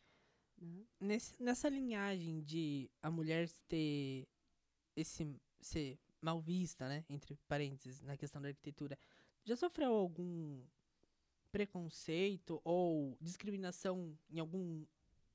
Né? 0.58 0.86
Nesse, 1.00 1.42
nessa 1.42 1.70
linhagem 1.70 2.42
de 2.42 2.90
a 3.02 3.12
mulher 3.12 3.48
ter 3.68 4.28
esse 4.96 5.40
ser 5.62 6.00
mal 6.22 6.42
vista, 6.42 6.88
né, 6.88 7.06
entre 7.10 7.36
parênteses, 7.48 8.02
na 8.02 8.18
questão 8.18 8.42
da 8.42 8.50
arquitetura, 8.50 8.98
já 9.44 9.56
sofreu 9.56 9.94
algum 9.94 10.62
preconceito 11.52 12.62
ou 12.64 13.18
discriminação 13.22 14.18
em 14.30 14.40
algum 14.40 14.86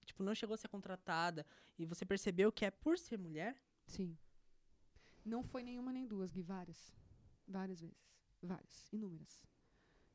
tipo 0.04 0.22
não 0.22 0.34
chegou 0.34 0.54
a 0.54 0.58
ser 0.58 0.68
contratada 0.68 1.44
e 1.78 1.84
você 1.84 2.04
percebeu 2.04 2.52
que 2.52 2.64
é 2.64 2.70
por 2.70 2.98
ser 2.98 3.18
mulher? 3.18 3.60
Sim. 3.86 4.16
Não 5.24 5.42
foi 5.42 5.62
nenhuma 5.62 5.92
nem 5.92 6.06
duas, 6.06 6.30
Gui, 6.30 6.42
várias. 6.42 6.94
Várias 7.46 7.80
vezes. 7.80 7.96
Várias. 8.42 8.92
Inúmeras. 8.92 9.42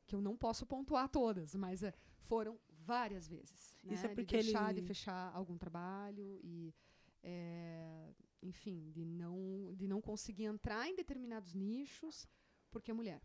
Que 0.06 0.16
eu 0.16 0.22
não 0.22 0.38
posso 0.38 0.66
pontuar 0.66 1.10
todas, 1.10 1.56
mas 1.56 1.84
é, 1.84 1.94
foram 2.20 2.60
várias 2.70 3.28
vezes. 3.28 3.76
Né? 3.84 3.94
Isso 3.94 4.06
é 4.06 4.10
porque 4.10 4.38
de 4.38 4.44
deixar 4.44 4.70
ele... 4.72 4.82
de 4.82 4.88
fechar 4.88 5.32
algum 5.36 5.58
trabalho 5.58 6.40
e. 6.44 6.74
É, 7.22 8.14
enfim, 8.42 8.90
de 8.92 9.04
não, 9.04 9.74
de 9.76 9.88
não 9.88 10.02
conseguir 10.02 10.46
entrar 10.46 10.88
em 10.88 10.96
determinados 10.96 11.54
nichos 11.54 12.28
porque 12.72 12.92
é 12.92 12.94
mulher. 12.94 13.22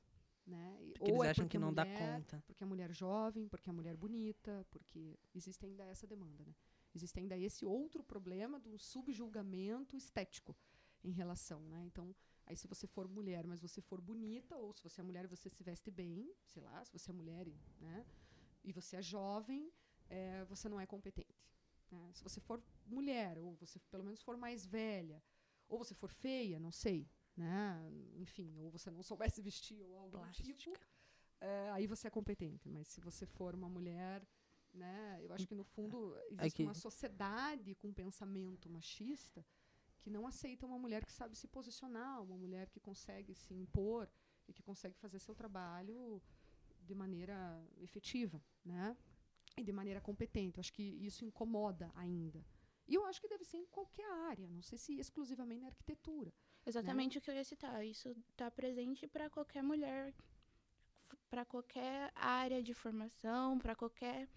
Né? 0.46 0.78
Porque 0.92 1.10
Ou 1.10 1.18
eles 1.18 1.26
é 1.26 1.30
acham 1.30 1.48
que 1.48 1.58
não 1.58 1.70
mulher, 1.70 1.86
dá 1.86 1.98
conta. 1.98 2.42
Porque 2.46 2.62
é 2.62 2.66
mulher 2.66 2.92
jovem, 2.92 3.48
porque 3.48 3.70
é 3.70 3.72
mulher 3.72 3.96
bonita, 3.96 4.66
porque 4.70 5.18
existe 5.34 5.64
ainda 5.64 5.84
essa 5.84 6.06
demanda. 6.06 6.44
Né? 6.44 6.54
Existe 6.94 7.18
ainda 7.18 7.36
esse 7.36 7.64
outro 7.64 8.04
problema 8.04 8.60
do 8.60 8.78
subjulgamento 8.78 9.96
estético 9.96 10.54
em 11.02 11.10
relação, 11.10 11.60
né? 11.68 11.84
Então, 11.84 12.14
aí 12.46 12.56
se 12.56 12.66
você 12.66 12.86
for 12.86 13.08
mulher, 13.08 13.46
mas 13.46 13.60
você 13.60 13.80
for 13.80 14.00
bonita, 14.00 14.56
ou 14.56 14.72
se 14.72 14.82
você 14.82 15.00
é 15.00 15.04
mulher 15.04 15.24
e 15.24 15.28
você 15.28 15.50
se 15.50 15.62
veste 15.62 15.90
bem, 15.90 16.32
sei 16.46 16.62
lá, 16.62 16.84
se 16.84 16.92
você 16.92 17.10
é 17.10 17.14
mulher, 17.14 17.46
né? 17.80 18.06
E 18.62 18.72
você 18.72 18.96
é 18.96 19.02
jovem, 19.02 19.70
é, 20.08 20.44
você 20.44 20.68
não 20.68 20.80
é 20.80 20.86
competente. 20.86 21.44
Né? 21.90 22.10
Se 22.14 22.22
você 22.22 22.40
for 22.40 22.62
mulher, 22.86 23.38
ou 23.38 23.54
você 23.54 23.78
pelo 23.90 24.04
menos 24.04 24.22
for 24.22 24.36
mais 24.36 24.64
velha, 24.64 25.22
ou 25.68 25.78
você 25.78 25.94
for 25.94 26.10
feia, 26.10 26.58
não 26.58 26.72
sei, 26.72 27.08
né? 27.36 27.90
Enfim, 28.16 28.58
ou 28.58 28.70
você 28.70 28.90
não 28.90 29.02
soubesse 29.02 29.42
vestir 29.42 29.82
ou 29.82 29.96
algo 29.96 30.18
do 30.18 30.32
tipo, 30.32 30.78
é, 31.40 31.70
aí 31.70 31.86
você 31.86 32.06
é 32.06 32.10
competente. 32.10 32.68
Mas 32.68 32.88
se 32.88 33.00
você 33.00 33.26
for 33.26 33.54
uma 33.54 33.68
mulher 33.68 34.26
né? 34.74 35.20
Eu 35.22 35.32
acho 35.32 35.46
que, 35.46 35.54
no 35.54 35.64
fundo, 35.64 36.16
existe 36.30 36.46
é 36.46 36.50
que... 36.50 36.62
uma 36.64 36.74
sociedade 36.74 37.74
com 37.76 37.88
um 37.88 37.94
pensamento 37.94 38.68
machista 38.68 39.46
que 40.00 40.10
não 40.10 40.26
aceita 40.26 40.66
uma 40.66 40.78
mulher 40.78 41.04
que 41.04 41.12
sabe 41.12 41.34
se 41.36 41.46
posicionar, 41.48 42.22
uma 42.22 42.36
mulher 42.36 42.68
que 42.68 42.80
consegue 42.80 43.34
se 43.34 43.54
impor 43.54 44.10
e 44.46 44.52
que 44.52 44.62
consegue 44.62 44.96
fazer 44.98 45.18
seu 45.18 45.34
trabalho 45.34 46.20
de 46.80 46.94
maneira 46.94 47.66
efetiva, 47.78 48.42
né? 48.62 48.96
E 49.56 49.62
de 49.62 49.72
maneira 49.72 50.00
competente. 50.00 50.58
Eu 50.58 50.60
acho 50.60 50.72
que 50.72 50.82
isso 50.82 51.24
incomoda 51.24 51.90
ainda. 51.94 52.44
E 52.86 52.94
eu 52.94 53.06
acho 53.06 53.20
que 53.20 53.28
deve 53.28 53.44
ser 53.44 53.56
em 53.56 53.66
qualquer 53.66 54.10
área, 54.28 54.46
não 54.50 54.60
sei 54.60 54.76
se 54.76 54.98
exclusivamente 54.98 55.62
na 55.62 55.68
arquitetura. 55.68 56.34
Exatamente 56.66 57.18
o 57.18 57.20
que 57.20 57.30
eu 57.30 57.34
ia 57.34 57.44
citar. 57.44 57.84
Isso 57.84 58.08
está 58.30 58.50
presente 58.50 59.06
para 59.06 59.28
qualquer 59.28 59.62
mulher, 59.62 60.14
para 61.30 61.44
qualquer 61.44 62.10
área 62.14 62.62
de 62.62 62.72
formação, 62.74 63.58
para 63.58 63.74
qualquer. 63.74 64.28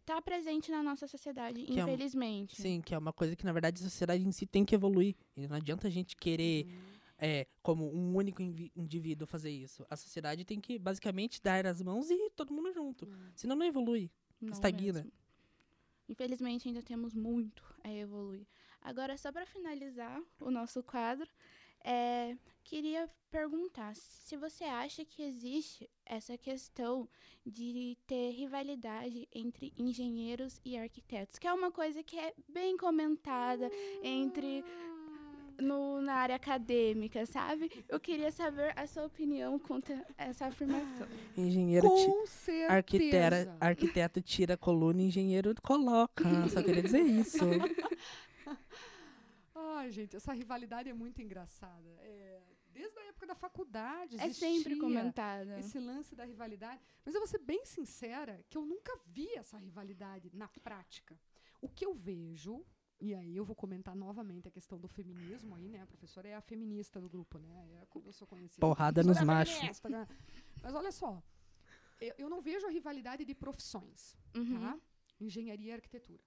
Está 0.00 0.20
presente 0.20 0.70
na 0.70 0.82
nossa 0.82 1.06
sociedade, 1.06 1.62
Que 1.64 1.78
é 1.80 1.84
um- 1.84 1.88
infelizmente. 1.88 2.60
Sim, 2.60 2.80
que 2.82 2.94
é 2.94 2.98
uma 2.98 3.12
coisa 3.12 3.34
que, 3.34 3.44
na 3.44 3.52
verdade, 3.52 3.80
a 3.80 3.84
sociedade 3.84 4.22
em 4.26 4.32
si 4.32 4.46
tem 4.46 4.64
que 4.64 4.74
evoluir. 4.74 5.14
E 5.36 5.46
não 5.48 5.56
adianta 5.56 5.86
a 5.88 5.90
gente 5.90 6.14
querer, 6.16 6.66
é, 7.18 7.46
como 7.62 7.90
um 7.90 8.14
único 8.14 8.42
indivíduo, 8.42 9.26
fazer 9.26 9.50
isso. 9.50 9.84
A 9.88 9.96
sociedade 9.96 10.44
tem 10.44 10.60
que, 10.60 10.78
basicamente, 10.78 11.40
dar 11.42 11.66
as 11.66 11.80
mãos 11.82 12.10
e 12.10 12.14
ir 12.14 12.30
todo 12.36 12.52
mundo 12.52 12.70
junto. 12.72 13.06
Hum. 13.06 13.30
Senão 13.34 13.56
não 13.56 13.64
evolui. 13.64 14.10
Não 14.40 14.52
Estagna. 14.52 14.92
mesmo. 14.92 15.12
Infelizmente, 16.06 16.68
ainda 16.68 16.82
temos 16.82 17.14
muito 17.14 17.64
a 17.82 17.90
evoluir. 17.90 18.46
Agora, 18.82 19.16
só 19.16 19.32
para 19.32 19.46
finalizar 19.46 20.20
o 20.38 20.50
nosso 20.50 20.82
quadro, 20.82 21.30
é, 21.84 22.34
queria 22.64 23.08
perguntar 23.30 23.94
se 23.94 24.36
você 24.36 24.64
acha 24.64 25.04
que 25.04 25.22
existe 25.22 25.88
essa 26.06 26.38
questão 26.38 27.08
de 27.44 27.96
ter 28.06 28.30
rivalidade 28.30 29.28
entre 29.34 29.72
engenheiros 29.76 30.60
e 30.64 30.78
arquitetos, 30.78 31.38
que 31.38 31.46
é 31.46 31.52
uma 31.52 31.70
coisa 31.70 32.02
que 32.02 32.18
é 32.18 32.32
bem 32.48 32.76
comentada 32.76 33.70
entre 34.02 34.64
no, 35.60 36.00
na 36.00 36.14
área 36.14 36.36
acadêmica, 36.36 37.26
sabe? 37.26 37.70
Eu 37.88 38.00
queria 38.00 38.30
saber 38.30 38.72
a 38.76 38.86
sua 38.86 39.04
opinião 39.04 39.58
contra 39.58 40.04
essa 40.16 40.46
afirmação. 40.46 41.06
Engenheiro 41.36 41.88
Com 41.88 42.26
certeza. 42.26 42.72
arquitera, 42.72 43.56
arquiteto 43.60 44.20
tira 44.20 44.54
a 44.54 44.56
coluna, 44.56 45.02
engenheiro 45.02 45.54
coloca. 45.62 46.24
Só 46.48 46.62
queria 46.62 46.82
dizer 46.82 47.02
isso. 47.02 47.44
Ai, 49.78 49.90
gente, 49.90 50.16
essa 50.16 50.32
rivalidade 50.32 50.88
é 50.88 50.92
muito 50.92 51.20
engraçada. 51.22 51.88
É, 52.00 52.42
desde 52.72 52.98
a 52.98 53.04
época 53.06 53.26
da 53.26 53.34
faculdade 53.34 54.16
É 54.16 54.32
sempre 54.32 54.72
existia 54.74 54.78
comentada. 54.80 55.58
esse 55.58 55.78
lance 55.78 56.14
da 56.14 56.24
rivalidade. 56.24 56.80
Mas 57.04 57.14
eu 57.14 57.20
vou 57.20 57.28
ser 57.28 57.38
bem 57.38 57.64
sincera 57.64 58.44
que 58.48 58.56
eu 58.58 58.64
nunca 58.64 58.96
vi 59.08 59.28
essa 59.34 59.56
rivalidade 59.58 60.30
na 60.34 60.48
prática. 60.48 61.18
O 61.60 61.68
que 61.68 61.84
eu 61.86 61.94
vejo, 61.94 62.64
e 63.00 63.14
aí 63.14 63.36
eu 63.36 63.44
vou 63.44 63.56
comentar 63.56 63.94
novamente 63.96 64.46
a 64.48 64.50
questão 64.50 64.78
do 64.78 64.88
feminismo 64.88 65.54
aí, 65.54 65.68
né? 65.68 65.80
A 65.82 65.86
professora 65.86 66.28
é 66.28 66.34
a 66.34 66.40
feminista 66.40 67.00
do 67.00 67.08
grupo, 67.08 67.38
né? 67.38 67.78
É 67.82 67.86
como 67.86 68.08
eu 68.08 68.12
sou 68.12 68.26
conhecida. 68.26 68.60
Porrada 68.60 69.02
nos 69.02 69.20
machos. 69.22 69.54
feminista, 69.56 69.88
né? 69.88 70.06
Mas 70.62 70.74
olha 70.74 70.92
só, 70.92 71.22
eu, 72.00 72.14
eu 72.18 72.28
não 72.28 72.40
vejo 72.40 72.66
a 72.66 72.70
rivalidade 72.70 73.24
de 73.24 73.34
profissões 73.34 74.16
Uhum. 74.36 74.60
tá? 74.60 74.78
Engenharia 75.20 75.70
e 75.70 75.72
arquitetura. 75.72 76.22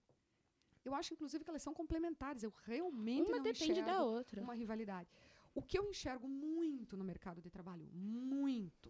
Eu 0.87 0.95
acho, 0.95 1.13
inclusive, 1.13 1.43
que 1.43 1.49
elas 1.53 1.61
são 1.67 1.73
complementares. 1.81 2.41
Eu 2.43 2.53
realmente 2.69 3.27
Uma 3.29 3.37
não 3.37 3.43
depende 3.43 3.81
da 3.83 4.03
outra. 4.03 4.41
uma 4.41 4.53
rivalidade. 4.63 5.09
O 5.53 5.61
que 5.61 5.77
eu 5.79 5.85
enxergo 5.89 6.27
muito 6.27 6.95
no 6.95 7.03
mercado 7.03 7.41
de 7.41 7.49
trabalho, 7.49 7.85
muito, 7.93 8.89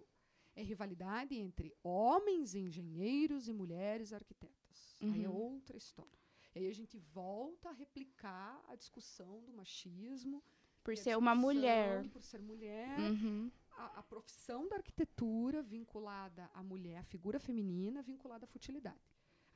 é 0.55 0.62
rivalidade 0.62 1.33
entre 1.36 1.73
homens 1.83 2.53
engenheiros 2.55 3.47
e 3.47 3.53
mulheres 3.53 4.12
arquitetas. 4.13 4.97
Aí 5.01 5.23
é 5.23 5.29
Uhum. 5.29 5.36
outra 5.55 5.77
história. 5.77 6.19
E 6.53 6.60
aí 6.60 6.67
a 6.67 6.73
gente 6.73 6.97
volta 6.97 7.69
a 7.69 7.71
replicar 7.83 8.53
a 8.67 8.75
discussão 8.75 9.43
do 9.45 9.53
machismo. 9.53 10.43
Por 10.83 10.95
ser 10.97 11.15
uma 11.17 11.36
mulher. 11.36 12.07
Por 12.10 12.21
ser 12.21 12.41
mulher 12.41 12.97
Uhum. 12.99 13.51
a, 13.71 13.99
a 13.99 14.03
profissão 14.03 14.67
da 14.67 14.75
arquitetura 14.77 15.62
vinculada 15.62 16.49
à 16.53 16.63
mulher, 16.63 16.97
a 16.97 17.03
figura 17.03 17.39
feminina 17.39 18.01
vinculada 18.01 18.45
à 18.45 18.47
futilidade. 18.47 18.99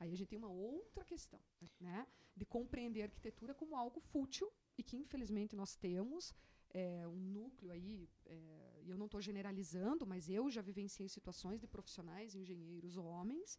Aí 0.02 0.12
a 0.12 0.16
gente 0.16 0.28
tem 0.28 0.38
uma 0.38 0.48
outra 0.48 1.04
questão, 1.04 1.40
né? 1.80 2.06
De 2.36 2.44
compreender 2.44 3.02
a 3.02 3.04
arquitetura 3.04 3.54
como 3.54 3.76
algo 3.76 4.00
fútil 4.00 4.52
e 4.76 4.82
que, 4.82 4.96
infelizmente, 4.96 5.54
nós 5.54 5.76
temos 5.76 6.34
é, 6.70 7.06
um 7.06 7.22
núcleo 7.38 7.70
aí, 7.70 8.10
é, 8.26 8.82
eu 8.84 8.96
não 8.98 9.06
estou 9.06 9.20
generalizando, 9.20 10.04
mas 10.04 10.28
eu 10.28 10.50
já 10.50 10.60
vivenciei 10.60 11.08
situações 11.08 11.60
de 11.60 11.68
profissionais, 11.68 12.34
engenheiros 12.34 12.96
homens, 12.96 13.58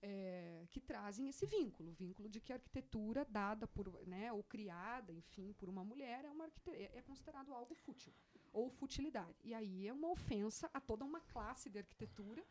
é, 0.00 0.66
que 0.70 0.80
trazem 0.80 1.28
esse 1.28 1.46
vínculo, 1.46 1.92
vínculo 1.92 2.28
de 2.28 2.40
que 2.40 2.52
a 2.52 2.56
arquitetura 2.56 3.24
dada 3.24 3.66
por, 3.66 3.86
né, 4.06 4.32
ou 4.32 4.42
criada, 4.44 5.12
enfim, 5.12 5.52
por 5.54 5.68
uma 5.68 5.84
mulher 5.84 6.24
é, 6.24 6.30
uma 6.30 6.46
é 6.46 6.98
é 6.98 7.02
considerado 7.02 7.52
algo 7.52 7.74
fútil 7.74 8.12
ou 8.52 8.68
futilidade. 8.70 9.40
E 9.42 9.54
aí 9.54 9.88
é 9.88 9.92
uma 9.92 10.10
ofensa 10.10 10.70
a 10.72 10.80
toda 10.80 11.04
uma 11.04 11.20
classe 11.20 11.70
de 11.70 11.78
arquitetura, 11.78 12.44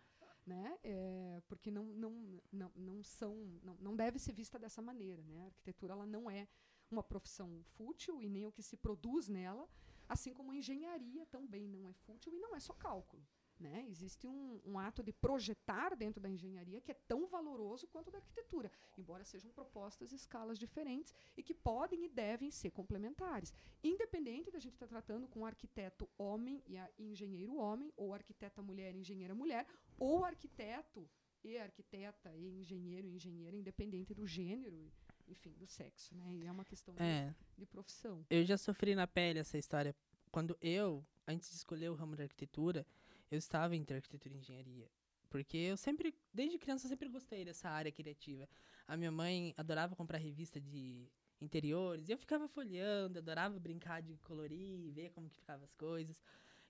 né? 0.45 0.77
É, 0.83 1.41
porque 1.47 1.69
não, 1.71 1.85
não, 1.85 2.41
não, 2.51 2.71
não 2.75 3.03
são, 3.03 3.35
não, 3.63 3.75
não 3.75 3.95
deve 3.95 4.19
ser 4.19 4.33
vista 4.33 4.57
dessa 4.57 4.81
maneira, 4.81 5.23
né? 5.23 5.43
A 5.43 5.45
arquitetura 5.45 5.93
ela 5.93 6.05
não 6.05 6.29
é 6.29 6.47
uma 6.89 7.03
profissão 7.03 7.63
fútil 7.63 8.21
e 8.21 8.29
nem 8.29 8.45
o 8.45 8.51
que 8.51 8.61
se 8.61 8.75
produz 8.75 9.27
nela, 9.27 9.67
assim 10.07 10.33
como 10.33 10.51
a 10.51 10.55
engenharia 10.55 11.25
também 11.27 11.67
não 11.67 11.87
é 11.87 11.93
fútil 11.93 12.33
e 12.33 12.39
não 12.39 12.55
é 12.55 12.59
só 12.59 12.73
cálculo. 12.73 13.25
Né? 13.61 13.85
Existe 13.87 14.25
um, 14.25 14.59
um 14.65 14.79
ato 14.79 15.03
de 15.03 15.13
projetar 15.13 15.95
dentro 15.95 16.19
da 16.19 16.27
engenharia 16.27 16.81
que 16.81 16.91
é 16.91 16.95
tão 16.95 17.27
valoroso 17.27 17.85
quanto 17.87 18.09
da 18.09 18.17
arquitetura, 18.17 18.71
embora 18.97 19.23
sejam 19.23 19.51
propostas 19.51 20.11
escalas 20.11 20.57
diferentes 20.57 21.13
e 21.37 21.43
que 21.43 21.53
podem 21.53 22.05
e 22.05 22.09
devem 22.09 22.49
ser 22.49 22.71
complementares. 22.71 23.53
Independente 23.83 24.49
da 24.49 24.57
gente 24.57 24.73
estar 24.73 24.87
tratando 24.87 25.27
com 25.27 25.45
arquiteto 25.45 26.09
homem 26.17 26.63
e 26.65 26.75
a- 26.75 26.89
engenheiro 26.97 27.55
homem, 27.55 27.93
ou 27.95 28.15
arquiteta 28.15 28.63
mulher 28.63 28.95
e 28.95 28.99
engenheira 28.99 29.35
mulher, 29.35 29.67
ou 29.99 30.25
arquiteto 30.25 31.07
e 31.43 31.57
arquiteta 31.59 32.35
e 32.35 32.59
engenheiro 32.59 33.07
e 33.07 33.13
engenheira, 33.15 33.55
independente 33.55 34.11
do 34.13 34.25
gênero, 34.25 34.91
enfim, 35.27 35.53
do 35.53 35.67
sexo. 35.67 36.15
Né? 36.15 36.33
E 36.33 36.47
é 36.47 36.51
uma 36.51 36.65
questão 36.65 36.95
de, 36.95 37.03
É, 37.03 37.35
de 37.55 37.65
profissão. 37.67 38.25
eu 38.27 38.43
já 38.43 38.57
sofri 38.57 38.95
na 38.95 39.05
pele 39.05 39.37
essa 39.37 39.57
história. 39.57 39.95
Quando 40.31 40.57
eu, 40.61 41.05
antes 41.27 41.49
de 41.51 41.57
escolher 41.57 41.89
o 41.89 41.93
ramo 41.93 42.15
da 42.15 42.23
arquitetura, 42.23 42.85
eu 43.31 43.37
estava 43.37 43.75
entre 43.75 43.95
arquitetura 43.95 44.35
e 44.35 44.37
engenharia. 44.37 44.91
Porque 45.29 45.57
eu 45.57 45.77
sempre, 45.77 46.13
desde 46.33 46.57
criança, 46.57 46.85
eu 46.85 46.89
sempre 46.89 47.07
gostei 47.07 47.45
dessa 47.45 47.69
área 47.69 47.91
criativa. 47.91 48.47
A 48.85 48.97
minha 48.97 49.11
mãe 49.11 49.53
adorava 49.55 49.95
comprar 49.95 50.17
revista 50.17 50.59
de 50.59 51.09
interiores, 51.39 52.09
e 52.09 52.11
eu 52.11 52.17
ficava 52.17 52.47
folheando, 52.47 53.17
adorava 53.19 53.57
brincar 53.57 54.01
de 54.01 54.17
colorir, 54.17 54.91
ver 54.91 55.09
como 55.11 55.29
que 55.29 55.37
ficavam 55.37 55.63
as 55.63 55.73
coisas. 55.73 56.21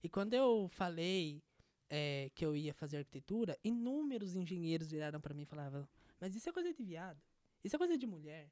E 0.03 0.07
quando 0.07 0.33
eu 0.33 0.69
falei 0.69 1.43
eh, 1.89 2.31
que 2.35 2.45
eu 2.45 2.55
ia 2.55 2.73
fazer 2.73 2.97
arquitetura, 2.97 3.57
inúmeros 3.63 4.35
engenheiros 4.35 4.91
viraram 4.91 5.19
para 5.19 5.33
mim 5.33 5.41
e 5.41 5.45
falavam: 5.45 5.87
Mas 6.19 6.35
isso 6.35 6.47
é 6.47 6.53
coisa 6.53 6.71
de 6.71 6.83
viado, 6.83 7.21
isso 7.63 7.75
é 7.75 7.79
coisa 7.79 7.97
de 7.97 8.05
mulher. 8.05 8.49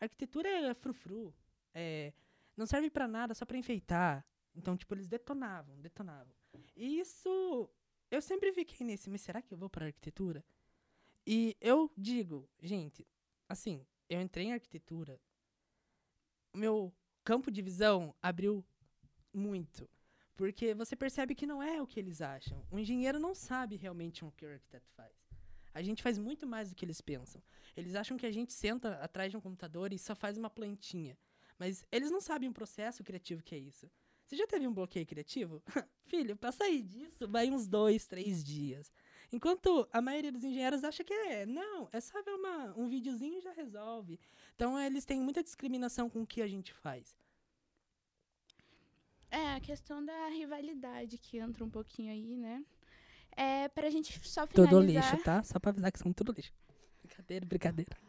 Arquitetura 0.00 0.48
é 0.48 0.74
frufru, 0.74 1.34
é, 1.72 2.12
não 2.56 2.66
serve 2.66 2.90
para 2.90 3.08
nada, 3.08 3.34
só 3.34 3.46
para 3.46 3.56
enfeitar. 3.56 4.26
Então, 4.54 4.76
tipo, 4.76 4.94
eles 4.94 5.08
detonavam, 5.08 5.80
detonavam. 5.80 6.34
E 6.76 7.00
isso, 7.00 7.70
eu 8.10 8.20
sempre 8.20 8.52
fiquei 8.52 8.86
nesse, 8.86 9.10
mas 9.10 9.22
será 9.22 9.40
que 9.42 9.52
eu 9.52 9.58
vou 9.58 9.70
para 9.70 9.86
arquitetura? 9.86 10.44
E 11.26 11.56
eu 11.60 11.90
digo, 11.96 12.48
gente, 12.60 13.06
assim, 13.48 13.86
eu 14.08 14.20
entrei 14.20 14.46
em 14.46 14.52
arquitetura, 14.52 15.20
meu 16.52 16.92
campo 17.24 17.50
de 17.50 17.62
visão 17.62 18.14
abriu 18.20 18.64
muito. 19.32 19.88
Porque 20.36 20.74
você 20.74 20.96
percebe 20.96 21.34
que 21.34 21.46
não 21.46 21.62
é 21.62 21.80
o 21.80 21.86
que 21.86 21.98
eles 21.98 22.20
acham. 22.20 22.66
O 22.70 22.78
engenheiro 22.78 23.18
não 23.20 23.34
sabe 23.34 23.76
realmente 23.76 24.24
o 24.24 24.32
que 24.32 24.44
o 24.44 24.50
arquiteto 24.50 24.90
faz. 24.90 25.12
A 25.72 25.82
gente 25.82 26.02
faz 26.02 26.18
muito 26.18 26.46
mais 26.46 26.70
do 26.70 26.74
que 26.74 26.84
eles 26.84 27.00
pensam. 27.00 27.42
Eles 27.76 27.94
acham 27.94 28.16
que 28.16 28.26
a 28.26 28.30
gente 28.30 28.52
senta 28.52 28.94
atrás 28.96 29.30
de 29.30 29.36
um 29.36 29.40
computador 29.40 29.92
e 29.92 29.98
só 29.98 30.14
faz 30.14 30.36
uma 30.36 30.50
plantinha. 30.50 31.16
Mas 31.58 31.84
eles 31.90 32.10
não 32.10 32.20
sabem 32.20 32.48
o 32.48 32.52
processo 32.52 33.02
criativo 33.02 33.42
que 33.42 33.54
é 33.54 33.58
isso. 33.58 33.90
Você 34.26 34.36
já 34.36 34.46
teve 34.46 34.66
um 34.66 34.72
bloqueio 34.72 35.06
criativo? 35.06 35.62
Filho, 36.06 36.36
pra 36.36 36.50
sair 36.50 36.82
disso, 36.82 37.28
vai 37.28 37.50
uns 37.50 37.66
dois, 37.66 38.06
três 38.06 38.42
dias. 38.42 38.90
Enquanto 39.32 39.88
a 39.92 40.00
maioria 40.00 40.32
dos 40.32 40.44
engenheiros 40.44 40.84
acha 40.84 41.02
que 41.02 41.12
é, 41.12 41.44
não, 41.44 41.88
é 41.92 42.00
só 42.00 42.22
ver 42.22 42.34
uma, 42.34 42.78
um 42.78 42.88
videozinho 42.88 43.38
e 43.38 43.40
já 43.40 43.52
resolve. 43.52 44.18
Então, 44.54 44.78
eles 44.78 45.04
têm 45.04 45.20
muita 45.20 45.42
discriminação 45.42 46.08
com 46.08 46.22
o 46.22 46.26
que 46.26 46.40
a 46.40 46.46
gente 46.46 46.72
faz. 46.72 47.16
É, 49.30 49.54
a 49.54 49.60
questão 49.60 50.04
da 50.04 50.28
rivalidade 50.28 51.18
que 51.18 51.38
entra 51.38 51.64
um 51.64 51.70
pouquinho 51.70 52.12
aí, 52.12 52.36
né? 52.36 52.64
É, 53.36 53.68
pra 53.68 53.90
gente 53.90 54.16
só 54.26 54.46
Tudo 54.46 54.68
finalizar... 54.68 55.12
lixo, 55.12 55.24
tá? 55.24 55.42
Só 55.42 55.58
pra 55.58 55.70
avisar 55.70 55.90
que 55.90 55.98
são 55.98 56.12
tudo 56.12 56.32
lixo. 56.32 56.52
Brincadeira, 57.02 57.44
brincadeira. 57.44 58.03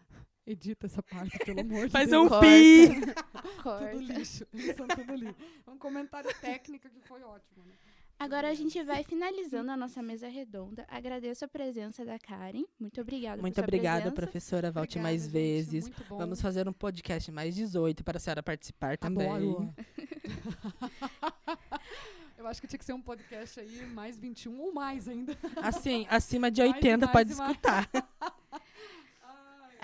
Edita 0.47 0.85
essa 0.85 1.01
parte, 1.01 1.37
pelo 1.39 1.59
amor 1.61 1.85
de 1.87 1.91
Faz 1.91 2.09
Deus. 2.09 2.25
um 2.25 2.29
Corta. 2.29 2.45
pi! 2.45 2.89
Corta. 3.63 3.87
Tudo 3.89 4.03
lixo. 4.13 4.45
São 4.75 4.87
tudo 4.87 5.15
lixo. 5.15 5.35
Um 5.67 5.77
comentário 5.77 6.29
técnico 6.39 6.87
que 6.89 6.99
foi 7.07 7.21
ótimo, 7.23 7.65
né? 7.65 7.73
Agora 8.17 8.49
a 8.49 8.53
gente 8.53 8.81
vai 8.83 9.03
finalizando 9.03 9.71
a 9.71 9.75
nossa 9.75 10.01
mesa 10.01 10.29
redonda. 10.29 10.85
Agradeço 10.87 11.43
a 11.43 11.47
presença 11.49 12.05
da 12.05 12.17
Karen. 12.17 12.63
Muito 12.79 13.01
obrigada 13.01 13.41
Muito 13.41 13.59
obrigada, 13.59 14.03
presença. 14.03 14.15
professora. 14.15 14.71
Volte 14.71 14.97
Obrigada, 14.99 15.03
mais 15.09 15.23
gente, 15.23 15.31
vezes. 15.33 15.83
muito 15.89 16.03
bom. 16.07 16.17
Vamos 16.17 16.41
fazer 16.41 16.69
um 16.69 16.73
podcast 16.73 17.29
mais 17.31 17.53
18 17.55 18.03
para 18.05 18.15
a 18.17 18.19
senhora 18.19 18.41
participar 18.41 18.97
também. 18.97 19.27
Adoro. 19.29 19.73
Eu 22.37 22.47
acho 22.47 22.61
que 22.61 22.67
tinha 22.67 22.77
que 22.79 22.85
ser 22.85 22.93
um 22.93 23.01
podcast 23.01 23.59
aí 23.59 23.85
mais 23.87 24.17
21 24.17 24.61
ou 24.61 24.71
mais 24.73 25.07
ainda. 25.09 25.35
Assim, 25.57 26.05
acima 26.09 26.49
de 26.51 26.61
Mais 26.61 26.71
e 26.71 26.75
80 26.75 26.97
mais 27.07 27.11
pode 27.11 27.35
mais. 27.35 27.51
escutar. 27.51 27.89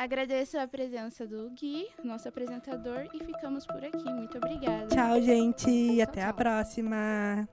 Agradeço 0.01 0.57
a 0.57 0.67
presença 0.67 1.27
do 1.27 1.51
Gui, 1.51 1.87
nosso 2.03 2.27
apresentador, 2.27 3.07
e 3.13 3.23
ficamos 3.23 3.67
por 3.67 3.85
aqui. 3.85 4.03
Muito 4.11 4.35
obrigada. 4.35 4.87
Tchau, 4.87 5.21
gente. 5.21 5.61
Tchau, 5.63 6.01
Até 6.01 6.23
a 6.23 6.33
próxima. 6.33 7.47